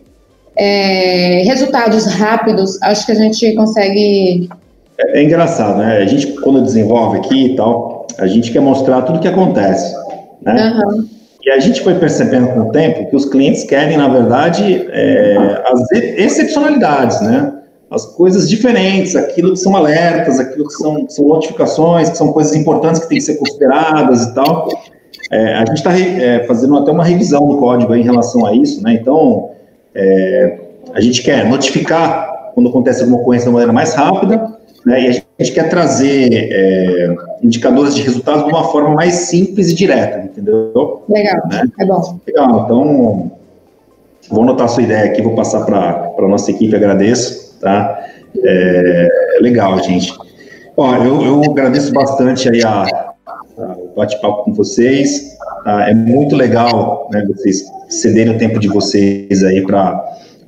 é, 0.55 1.43
resultados 1.45 2.05
rápidos, 2.05 2.81
acho 2.81 3.05
que 3.05 3.11
a 3.13 3.15
gente 3.15 3.53
consegue. 3.55 4.49
É, 4.97 5.19
é, 5.19 5.23
engraçado, 5.23 5.77
né? 5.77 5.97
A 5.97 6.05
gente, 6.05 6.27
quando 6.41 6.61
desenvolve 6.61 7.19
aqui 7.19 7.53
e 7.53 7.55
tal, 7.55 8.05
a 8.17 8.27
gente 8.27 8.51
quer 8.51 8.61
mostrar 8.61 9.01
tudo 9.03 9.17
o 9.17 9.21
que 9.21 9.27
acontece, 9.27 9.95
né? 10.41 10.73
Uhum. 10.85 11.07
E 11.45 11.51
a 11.51 11.59
gente 11.59 11.81
foi 11.81 11.95
percebendo 11.95 12.49
com 12.49 12.59
o 12.61 12.71
tempo 12.71 13.09
que 13.09 13.15
os 13.15 13.25
clientes 13.25 13.63
querem, 13.63 13.97
na 13.97 14.07
verdade, 14.07 14.87
é, 14.89 15.61
as 15.65 15.91
excepcionalidades, 15.91 17.19
né? 17.21 17.53
As 17.93 18.05
coisas 18.05 18.49
diferentes, 18.49 19.15
aquilo 19.15 19.51
que 19.51 19.59
são 19.59 19.75
alertas, 19.75 20.39
aquilo 20.39 20.67
que 20.67 20.73
são, 20.73 21.05
que 21.05 21.13
são 21.13 21.27
notificações, 21.27 22.09
que 22.09 22.17
são 22.17 22.33
coisas 22.33 22.55
importantes 22.55 23.01
que 23.01 23.07
têm 23.07 23.19
que 23.19 23.23
ser 23.23 23.35
consideradas 23.35 24.23
e 24.23 24.33
tal. 24.33 24.67
É, 25.31 25.53
a 25.53 25.59
gente 25.59 25.77
está 25.77 25.97
é, 25.97 26.43
fazendo 26.45 26.75
até 26.77 26.91
uma 26.91 27.03
revisão 27.03 27.47
do 27.47 27.57
código 27.57 27.93
em 27.95 28.01
relação 28.01 28.45
a 28.47 28.55
isso, 28.55 28.81
né? 28.81 28.93
Então, 28.99 29.51
é, 29.93 30.59
a 30.93 30.99
gente 30.99 31.21
quer 31.21 31.47
notificar 31.47 32.51
quando 32.55 32.69
acontece 32.69 33.01
alguma 33.01 33.21
ocorrência 33.21 33.47
de 33.47 33.53
maneira 33.53 33.71
mais 33.71 33.93
rápida, 33.93 34.57
né? 34.85 35.01
E 35.01 35.07
a 35.07 35.11
gente 35.11 35.53
quer 35.53 35.69
trazer 35.69 36.29
é, 36.33 37.15
indicadores 37.43 37.93
de 37.93 38.01
resultados 38.01 38.45
de 38.45 38.49
uma 38.49 38.63
forma 38.65 38.95
mais 38.95 39.13
simples 39.13 39.69
e 39.69 39.75
direta, 39.75 40.19
entendeu? 40.19 41.03
Legal, 41.07 41.47
né? 41.47 41.63
é 41.79 41.85
bom. 41.85 42.19
Legal, 42.25 42.63
então, 42.65 43.31
vou 44.29 44.43
anotar 44.43 44.65
a 44.65 44.69
sua 44.69 44.81
ideia 44.81 45.11
aqui, 45.11 45.21
vou 45.21 45.35
passar 45.35 45.63
para 45.63 46.11
a 46.17 46.27
nossa 46.27 46.49
equipe, 46.49 46.75
agradeço 46.75 47.42
tá? 47.63 48.05
É, 48.43 49.07
legal, 49.41 49.81
gente. 49.83 50.13
Ó, 50.75 50.95
eu, 50.97 51.21
eu 51.21 51.43
agradeço 51.51 51.93
bastante 51.93 52.49
aí 52.49 52.63
a, 52.63 52.83
a 52.83 53.13
o 53.57 53.95
bate-papo 53.95 54.43
com 54.43 54.53
vocês. 54.53 55.37
Tá? 55.63 55.89
É 55.89 55.93
muito 55.93 56.35
legal 56.35 57.09
né, 57.11 57.25
vocês 57.27 57.63
cederem 57.89 58.35
o 58.35 58.37
tempo 58.37 58.59
de 58.59 58.67
vocês 58.67 59.43
aí 59.43 59.61
para 59.61 60.03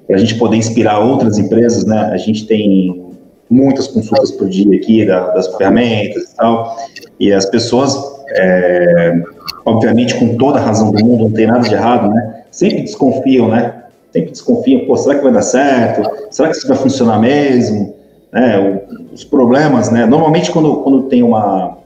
a 0.10 0.17
gente 0.17 0.36
poder 0.36 0.58
inspirar 0.58 0.99
outras 0.99 1.38
empresas, 1.38 1.86
né? 1.86 2.10
A 2.12 2.17
gente 2.17 2.45
tem 2.45 3.04
muitas 3.49 3.88
consultas 3.88 4.32
por 4.32 4.49
dia 4.49 4.75
aqui 4.75 5.06
da, 5.06 5.32
das 5.32 5.47
ferramentas 5.56 6.23
e 6.23 6.36
tal, 6.36 6.75
e 7.19 7.32
as 7.32 7.45
pessoas, 7.45 7.95
é, 8.30 9.13
obviamente, 9.65 10.15
com 10.15 10.36
toda 10.36 10.60
a 10.60 10.62
razão 10.62 10.91
do 10.91 11.04
mundo, 11.04 11.25
não 11.25 11.32
tem 11.32 11.47
nada 11.47 11.67
de 11.67 11.73
errado, 11.73 12.10
né? 12.10 12.43
Sempre 12.51 12.82
desconfiam, 12.82 13.47
né? 13.49 13.75
Sempre 14.15 14.32
desconfiam, 14.32 14.86
pô, 14.86 14.95
será 14.95 15.15
que 15.15 15.23
vai 15.23 15.34
dar 15.34 15.41
certo? 15.41 16.10
Será 16.32 16.49
que 16.49 16.56
isso 16.56 16.67
vai 16.67 16.78
funcionar 16.78 17.19
mesmo? 17.19 17.93
Né, 18.32 18.82
os 19.13 19.25
problemas, 19.25 19.91
né? 19.91 20.06
Normalmente 20.06 20.51
quando, 20.51 20.78
quando 20.78 21.04
tem 21.04 21.21
uma, 21.21 21.78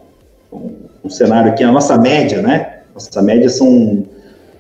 um, 0.54 0.72
um 1.04 1.10
cenário 1.10 1.52
aqui, 1.52 1.64
a 1.64 1.72
nossa 1.72 1.98
média, 1.98 2.42
né? 2.42 2.82
Nossa 2.94 3.22
média 3.22 3.50
são 3.50 4.04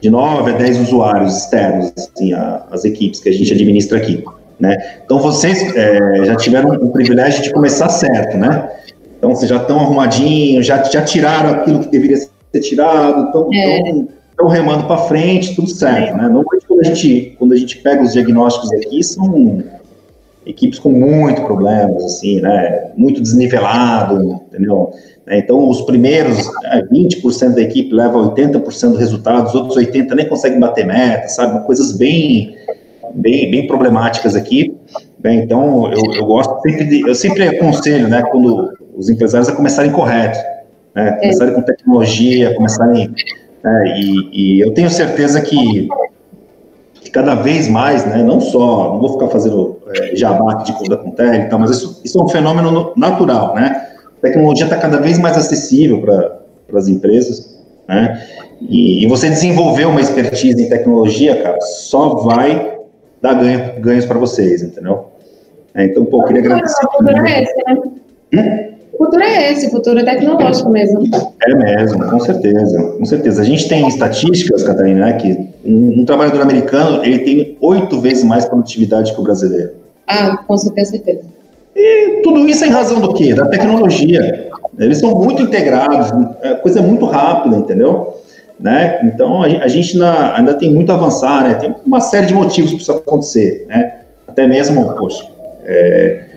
de 0.01 0.10
9 0.10 0.51
a 0.51 0.58
10 0.58 0.79
usuários 0.79 1.38
externos, 1.38 1.93
assim, 1.95 2.34
a, 2.34 2.65
as 2.71 2.86
equipes 2.86 3.19
que 3.19 3.29
a 3.29 3.32
gente 3.32 3.53
administra 3.53 3.97
aqui, 3.97 4.23
né? 4.60 4.75
Então 5.05 5.19
vocês 5.19 5.75
é, 5.75 6.25
já 6.25 6.36
tiveram 6.36 6.71
o 6.71 6.91
privilégio 6.91 7.43
de 7.43 7.51
começar 7.51 7.89
certo, 7.89 8.36
né? 8.36 8.69
Então 9.17 9.36
vocês 9.36 9.49
já 9.49 9.58
estão 9.58 9.79
arrumadinhos, 9.79 10.65
já, 10.65 10.82
já 10.84 11.03
tiraram 11.03 11.51
aquilo 11.51 11.79
que 11.79 11.89
deveria 11.89 12.17
ser 12.17 12.62
tirado, 12.62 13.27
estão 13.27 13.49
é. 13.53 14.18
Remando 14.47 14.86
para 14.86 14.97
frente, 14.97 15.56
tudo 15.56 15.69
certo, 15.69 16.15
né? 16.15 16.23
Normalmente 16.23 16.65
quando 16.67 16.82
a 16.82 16.84
gente, 16.84 17.36
quando 17.38 17.54
a 17.54 17.58
gente 17.58 17.78
pega 17.78 18.04
os 18.04 18.13
diagnósticos 18.13 18.71
aqui, 18.73 19.04
são 19.04 19.63
equipes 20.45 20.80
com 20.80 20.89
muito 20.89 21.43
problemas, 21.43 22.04
assim, 22.04 22.41
né, 22.41 22.91
muito 22.97 23.21
desnivelado, 23.21 24.41
entendeu? 24.47 24.91
Né, 25.25 25.39
então, 25.39 25.69
os 25.69 25.82
primeiros 25.82 26.47
né, 26.63 26.88
20% 26.91 27.54
da 27.54 27.62
equipe 27.62 27.93
leva 27.93 28.17
80% 28.17 28.91
do 28.91 28.97
resultado, 28.97 29.47
os 29.47 29.56
outros 29.56 29.78
80% 29.78 30.15
nem 30.15 30.28
conseguem 30.28 30.60
bater 30.60 30.86
meta, 30.86 31.28
sabe? 31.28 31.65
Coisas 31.65 31.95
bem, 31.95 32.56
bem, 33.13 33.52
bem 33.52 33.67
problemáticas 33.67 34.36
aqui. 34.36 34.75
Né? 35.23 35.36
Então, 35.36 35.91
eu, 35.91 36.13
eu 36.13 36.25
gosto 36.25 36.60
sempre 36.62 36.86
de, 36.86 37.08
eu 37.08 37.15
sempre 37.15 37.47
aconselho, 37.47 38.08
né, 38.08 38.23
quando 38.32 38.73
os 38.95 39.10
empresários 39.10 39.49
a 39.49 39.56
começarem 39.56 39.91
correto, 39.91 40.39
né, 40.95 41.12
começarem 41.21 41.54
com 41.54 41.62
tecnologia, 41.62 42.56
começarem, 42.56 43.13
né, 43.63 43.93
e, 43.98 44.58
e 44.58 44.60
eu 44.62 44.74
tenho 44.74 44.89
certeza 44.89 45.41
que 45.41 45.88
que 47.02 47.12
cada 47.12 47.36
vez 47.36 47.67
mais, 47.67 48.06
né, 48.06 48.22
não 48.22 48.39
só, 48.39 48.93
não 48.93 49.00
vou 49.00 49.13
ficar 49.13 49.30
fazendo 49.30 49.80
é, 49.95 50.15
jabá 50.15 50.56
de 50.56 50.74
conta 50.74 50.98
com 50.98 51.12
tele 51.12 51.38
e 51.38 51.50
tal, 51.50 51.60
mas 51.60 51.72
isso, 51.72 52.02
isso 52.04 52.19
é 52.19 52.24
um 52.24 52.28
fenômeno 52.28 52.93
natural, 52.95 53.56
né? 53.56 53.88
A 54.17 54.22
tecnologia 54.22 54.65
está 54.65 54.78
cada 54.78 54.98
vez 54.98 55.17
mais 55.17 55.38
acessível 55.38 56.02
para 56.02 56.78
as 56.78 56.88
empresas, 56.88 57.58
né? 57.88 58.22
E, 58.62 59.04
e, 59.04 59.08
você 59.08 59.30
desenvolver 59.30 59.86
uma 59.86 60.02
expertise 60.02 60.62
em 60.62 60.67
tecnologia, 60.67 61.41
cara, 61.41 61.62
só 61.62 62.15
vai 62.15 62.78
dar 63.22 63.36
ganho, 63.36 63.80
ganhos 63.80 64.06
para 64.06 64.19
vocês, 64.19 64.62
entendeu? 64.62 65.06
É, 65.74 65.86
então, 65.86 66.06
pô, 66.06 66.24
queria 66.26 66.41
agradecer. 66.41 66.86
O 66.86 66.91
futuro 66.91 67.26
esse? 67.26 67.54
Hum? 68.34 68.79
O 69.00 69.06
futuro 69.06 69.24
é 69.24 69.54
esse, 69.54 69.68
o 69.68 69.72
futuro 69.72 69.98
é 69.98 70.04
tecnológico 70.04 70.70
mesmo. 70.70 71.02
É 71.48 71.56
mesmo, 71.56 72.06
com 72.10 72.20
certeza, 72.20 72.84
com 72.98 73.06
certeza. 73.06 73.42
A 73.42 73.46
gente 73.46 73.70
tem 73.70 73.88
estatísticas, 73.88 74.62
Catarina, 74.62 75.06
né, 75.06 75.14
que 75.14 75.40
um, 75.64 76.02
um, 76.02 76.06
trabalhador 76.06 76.42
americano 76.42 77.02
ele 77.06 77.20
tem 77.20 77.58
oito 77.62 78.02
vezes 78.02 78.26
mais 78.26 78.44
produtividade 78.44 79.14
que 79.14 79.22
o 79.22 79.24
brasileiro. 79.24 79.72
Ah, 80.06 80.36
com 80.46 80.58
certeza. 80.58 81.00
E 81.74 82.22
tudo 82.24 82.46
isso 82.50 82.66
em 82.66 82.70
razão 82.72 83.00
do 83.00 83.14
quê? 83.14 83.34
Da 83.34 83.46
tecnologia. 83.46 84.50
Eles 84.78 84.98
são 84.98 85.16
muito 85.16 85.44
integrados, 85.44 86.12
é 86.42 86.56
coisa 86.56 86.82
muito 86.82 87.06
rápida, 87.06 87.56
entendeu? 87.56 88.16
Né? 88.60 89.00
Então 89.06 89.42
a, 89.42 89.68
gente 89.70 89.94
ainda, 89.94 90.36
ainda 90.36 90.54
tem 90.56 90.74
muito 90.74 90.92
a 90.92 90.96
avançar, 90.96 91.48
né? 91.48 91.54
Tem 91.54 91.74
uma 91.86 92.02
série 92.02 92.26
de 92.26 92.34
motivos 92.34 92.72
para 92.72 92.82
isso 92.82 92.92
acontecer, 92.92 93.66
né? 93.70 94.00
Até 94.28 94.46
mesmo, 94.46 94.94
poxa, 94.96 95.26
é, 95.64 96.29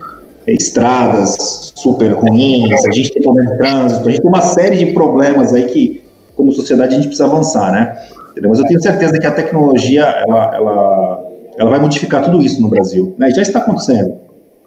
estradas 0.47 1.71
super 1.75 2.11
ruins, 2.13 2.85
a 2.85 2.91
gente 2.91 3.13
tem 3.13 3.21
problema 3.21 3.51
de 3.51 3.57
trânsito, 3.57 4.07
a 4.07 4.11
gente 4.11 4.21
tem 4.21 4.29
uma 4.29 4.41
série 4.41 4.77
de 4.77 4.93
problemas 4.93 5.53
aí 5.53 5.65
que, 5.65 6.03
como 6.35 6.51
sociedade, 6.51 6.93
a 6.93 6.95
gente 6.95 7.07
precisa 7.07 7.25
avançar, 7.25 7.71
né? 7.71 7.97
Entendeu? 8.31 8.49
Mas 8.49 8.59
eu 8.59 8.65
tenho 8.65 8.81
certeza 8.81 9.19
que 9.19 9.27
a 9.27 9.31
tecnologia, 9.31 10.03
ela, 10.03 10.55
ela, 10.55 11.31
ela 11.57 11.69
vai 11.69 11.79
modificar 11.79 12.23
tudo 12.23 12.41
isso 12.41 12.61
no 12.61 12.67
Brasil. 12.67 13.15
Né? 13.17 13.29
Já 13.29 13.41
está 13.41 13.59
acontecendo. 13.59 14.15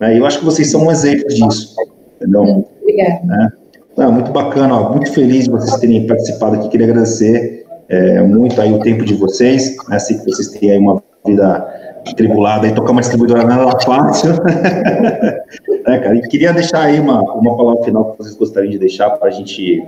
Né? 0.01 0.19
Eu 0.19 0.25
acho 0.25 0.39
que 0.39 0.45
vocês 0.45 0.71
são 0.71 0.87
um 0.87 0.91
exemplo 0.91 1.27
disso. 1.27 1.75
Entendeu? 2.17 2.65
Obrigada. 2.81 3.21
Né? 3.25 3.53
Ah, 3.99 4.11
muito 4.11 4.31
bacana, 4.31 4.79
ó, 4.79 4.93
muito 4.93 5.11
feliz 5.13 5.45
de 5.45 5.51
vocês 5.51 5.75
terem 5.81 6.07
participado 6.07 6.57
aqui. 6.57 6.69
Queria 6.69 6.87
agradecer 6.87 7.56
é, 7.89 8.21
muito 8.23 8.61
aí 8.61 8.73
o 8.73 8.81
tempo 8.81 9.05
de 9.05 9.15
vocês. 9.15 9.77
Né? 9.89 9.99
Que 9.99 10.31
vocês 10.31 10.49
têm 10.49 10.73
aí 10.73 10.79
uma 10.79 11.03
vida 11.25 11.67
atribulada 12.09 12.67
e 12.67 12.75
tocar 12.75 12.93
uma 12.93 13.01
distribuidora 13.01 13.45
nada 13.45 13.79
fácil. 13.81 14.33
é, 15.87 15.99
cara, 15.99 16.15
e 16.15 16.23
queria 16.29 16.53
deixar 16.53 16.83
aí 16.83 17.01
uma, 17.01 17.21
uma 17.23 17.57
palavra 17.57 17.85
final 17.85 18.13
que 18.13 18.19
vocês 18.19 18.37
gostariam 18.37 18.71
de 18.71 18.79
deixar 18.79 19.11
para 19.11 19.29
a 19.29 19.33
gente 19.33 19.85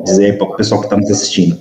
dizer 0.00 0.36
para 0.38 0.46
o 0.46 0.56
pessoal 0.56 0.80
que 0.80 0.86
está 0.86 0.96
nos 0.96 1.10
assistindo. 1.10 1.58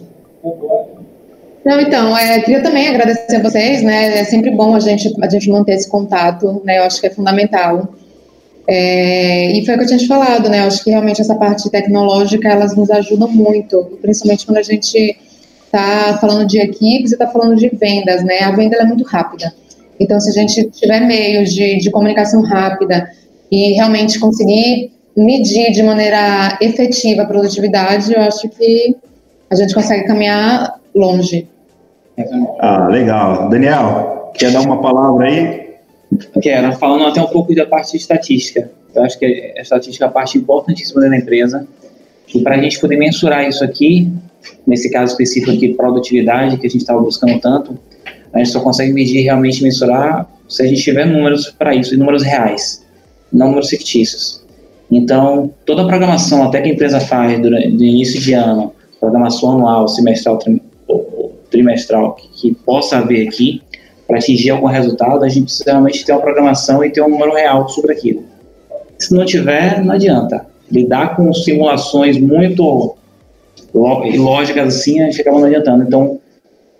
Não, 1.63 1.79
então, 1.79 2.17
é, 2.17 2.41
queria 2.41 2.63
também 2.63 2.87
agradecer 2.87 3.35
a 3.35 3.41
vocês, 3.41 3.83
né? 3.83 4.19
É 4.19 4.23
sempre 4.23 4.49
bom 4.49 4.75
a 4.75 4.79
gente, 4.79 5.13
a 5.21 5.29
gente 5.29 5.49
manter 5.49 5.73
esse 5.73 5.87
contato, 5.87 6.59
né? 6.65 6.79
Eu 6.79 6.83
acho 6.83 6.99
que 6.99 7.05
é 7.05 7.11
fundamental. 7.11 7.93
É, 8.67 9.51
e 9.51 9.65
foi 9.65 9.75
o 9.75 9.77
que 9.77 9.83
eu 9.83 9.87
tinha 9.87 9.99
te 9.99 10.07
falado, 10.07 10.49
né? 10.49 10.61
Eu 10.61 10.67
acho 10.67 10.83
que 10.83 10.89
realmente 10.89 11.21
essa 11.21 11.35
parte 11.35 11.69
tecnológica, 11.69 12.49
elas 12.49 12.75
nos 12.75 12.89
ajudam 12.89 13.27
muito, 13.27 13.99
principalmente 14.01 14.45
quando 14.45 14.57
a 14.57 14.63
gente 14.63 15.15
está 15.71 16.17
falando 16.19 16.45
de 16.45 16.59
equipes 16.59 17.11
e 17.11 17.15
está 17.15 17.27
falando 17.27 17.55
de 17.55 17.69
vendas, 17.69 18.23
né? 18.23 18.39
A 18.39 18.51
venda 18.51 18.75
é 18.77 18.83
muito 18.83 19.05
rápida. 19.05 19.53
Então, 19.99 20.19
se 20.19 20.29
a 20.29 20.33
gente 20.33 20.69
tiver 20.71 20.99
meios 20.99 21.53
de, 21.53 21.77
de 21.77 21.89
comunicação 21.89 22.41
rápida 22.41 23.09
e 23.49 23.73
realmente 23.73 24.19
conseguir 24.19 24.91
medir 25.15 25.71
de 25.71 25.81
maneira 25.83 26.57
efetiva 26.61 27.21
a 27.21 27.25
produtividade, 27.25 28.13
eu 28.13 28.21
acho 28.21 28.49
que 28.49 28.95
a 29.49 29.55
gente 29.55 29.73
consegue 29.73 30.05
caminhar 30.05 30.79
longe. 30.93 31.47
Ah, 32.59 32.87
legal. 32.87 33.49
Daniel, 33.49 34.31
quer 34.33 34.51
dar 34.51 34.61
uma 34.61 34.81
palavra 34.81 35.27
aí? 35.27 35.71
Quero, 36.41 36.73
falando 36.73 37.05
até 37.05 37.21
um 37.21 37.27
pouco 37.27 37.55
da 37.55 37.65
parte 37.65 37.91
de 37.91 37.97
estatística. 37.97 38.69
Eu 38.93 39.03
acho 39.03 39.17
que 39.17 39.53
a 39.57 39.61
estatística 39.61 40.03
é 40.03 40.07
a 40.07 40.11
parte 40.11 40.37
importantíssima 40.37 41.01
da 41.01 41.15
empresa. 41.15 41.65
E 42.33 42.41
para 42.41 42.55
a 42.55 42.61
gente 42.61 42.79
poder 42.79 42.97
mensurar 42.97 43.47
isso 43.47 43.63
aqui, 43.63 44.11
nesse 44.65 44.89
caso 44.89 45.11
específico 45.11 45.51
aqui, 45.51 45.73
produtividade, 45.73 46.57
que 46.57 46.67
a 46.67 46.69
gente 46.69 46.81
estava 46.81 47.01
buscando 47.01 47.39
tanto, 47.39 47.77
a 48.33 48.37
gente 48.37 48.49
só 48.49 48.61
consegue 48.61 48.93
medir 48.93 49.21
realmente 49.21 49.61
mensurar 49.61 50.29
se 50.47 50.63
a 50.63 50.65
gente 50.65 50.81
tiver 50.81 51.05
números 51.05 51.49
para 51.49 51.75
isso, 51.75 51.97
números 51.97 52.23
reais, 52.23 52.85
não 53.31 53.47
números 53.47 53.69
fictícios. 53.69 54.41
Então, 54.89 55.53
toda 55.65 55.83
a 55.83 55.87
programação, 55.87 56.43
até 56.43 56.61
que 56.61 56.69
a 56.69 56.73
empresa 56.73 56.99
faz 56.99 57.39
durante, 57.41 57.69
no 57.69 57.83
início 57.83 58.19
de 58.19 58.33
ano, 58.33 58.73
programação 58.99 59.53
anual, 59.53 59.87
semestral, 59.87 60.37
trimestral, 61.49 62.15
que, 62.15 62.27
que 62.27 62.53
possa 62.53 62.97
haver 62.97 63.27
aqui, 63.27 63.61
para 64.05 64.17
atingir 64.17 64.49
algum 64.49 64.67
resultado, 64.67 65.23
a 65.23 65.29
gente 65.29 65.45
precisa 65.45 65.71
realmente 65.71 66.03
ter 66.03 66.11
uma 66.11 66.21
programação 66.21 66.83
e 66.83 66.89
ter 66.89 67.01
um 67.01 67.07
número 67.07 67.33
real 67.33 67.69
sobre 67.69 67.93
aquilo. 67.93 68.25
Se 68.99 69.13
não 69.15 69.25
tiver, 69.25 69.81
não 69.83 69.95
adianta. 69.95 70.45
Lidar 70.71 71.15
com 71.15 71.33
simulações 71.33 72.17
muito 72.17 72.95
lógicas 73.73 74.75
assim, 74.75 75.01
a 75.01 75.05
gente 75.05 75.21
acaba 75.21 75.39
não 75.39 75.47
adiantando. 75.47 75.83
Então, 75.83 76.19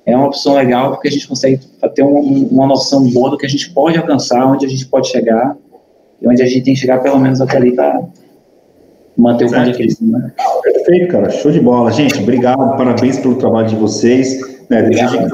é 0.05 0.15
uma 0.15 0.27
opção 0.27 0.55
legal 0.55 0.91
porque 0.91 1.07
a 1.07 1.11
gente 1.11 1.27
consegue 1.27 1.59
ter 1.93 2.03
uma, 2.03 2.19
uma 2.19 2.67
noção 2.67 3.07
boa 3.09 3.29
do 3.29 3.37
que 3.37 3.45
a 3.45 3.49
gente 3.49 3.71
pode 3.71 3.97
alcançar, 3.97 4.45
onde 4.45 4.65
a 4.65 4.69
gente 4.69 4.85
pode 4.87 5.09
chegar 5.09 5.55
e 6.21 6.27
onde 6.27 6.41
a 6.41 6.45
gente 6.45 6.63
tem 6.63 6.73
que 6.73 6.79
chegar 6.79 6.99
pelo 6.99 7.19
menos 7.19 7.41
até 7.41 7.57
ali 7.57 7.75
para 7.75 8.03
manter 9.17 9.45
o 9.45 9.49
ponto 9.49 9.63
de 9.63 9.71
equilíbrio. 9.71 10.07
Né? 10.07 10.31
Perfeito, 10.63 11.11
cara. 11.11 11.29
Show 11.29 11.51
de 11.51 11.59
bola. 11.59 11.91
Gente, 11.91 12.19
obrigado, 12.19 12.77
parabéns 12.77 13.19
pelo 13.19 13.35
trabalho 13.35 13.67
de 13.67 13.75
vocês. 13.75 14.39
Né, 14.69 14.83
desejo 14.83 15.27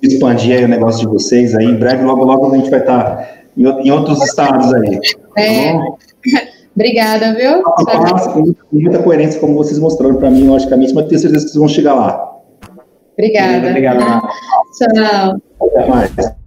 que 0.00 0.08
expandir 0.08 0.56
aí 0.56 0.64
o 0.64 0.68
negócio 0.68 1.00
de 1.00 1.06
vocês 1.06 1.54
aí. 1.54 1.66
Em 1.66 1.76
breve, 1.76 2.04
logo, 2.04 2.24
logo 2.24 2.52
a 2.52 2.56
gente 2.56 2.70
vai 2.70 2.80
estar 2.80 3.44
em, 3.56 3.64
em 3.64 3.90
outros 3.90 4.22
estados 4.22 4.72
aí. 4.74 4.98
Tá 5.34 5.42
é. 5.42 5.74
Obrigada, 6.74 7.34
viu? 7.34 7.62
com 7.62 8.54
muita 8.72 9.02
coerência, 9.02 9.40
como 9.40 9.54
vocês 9.54 9.78
mostraram 9.78 10.16
para 10.16 10.30
mim, 10.30 10.46
logicamente, 10.46 10.94
mas 10.94 11.06
tenho 11.06 11.20
certeza 11.20 11.44
que 11.44 11.50
vocês 11.50 11.60
vão 11.60 11.68
chegar 11.68 11.94
lá. 11.94 12.30
Obrigada. 13.14 13.68
Obrigado. 13.68 13.98
Tchau. 14.78 15.36
Até 15.60 15.86
mais. 15.86 16.39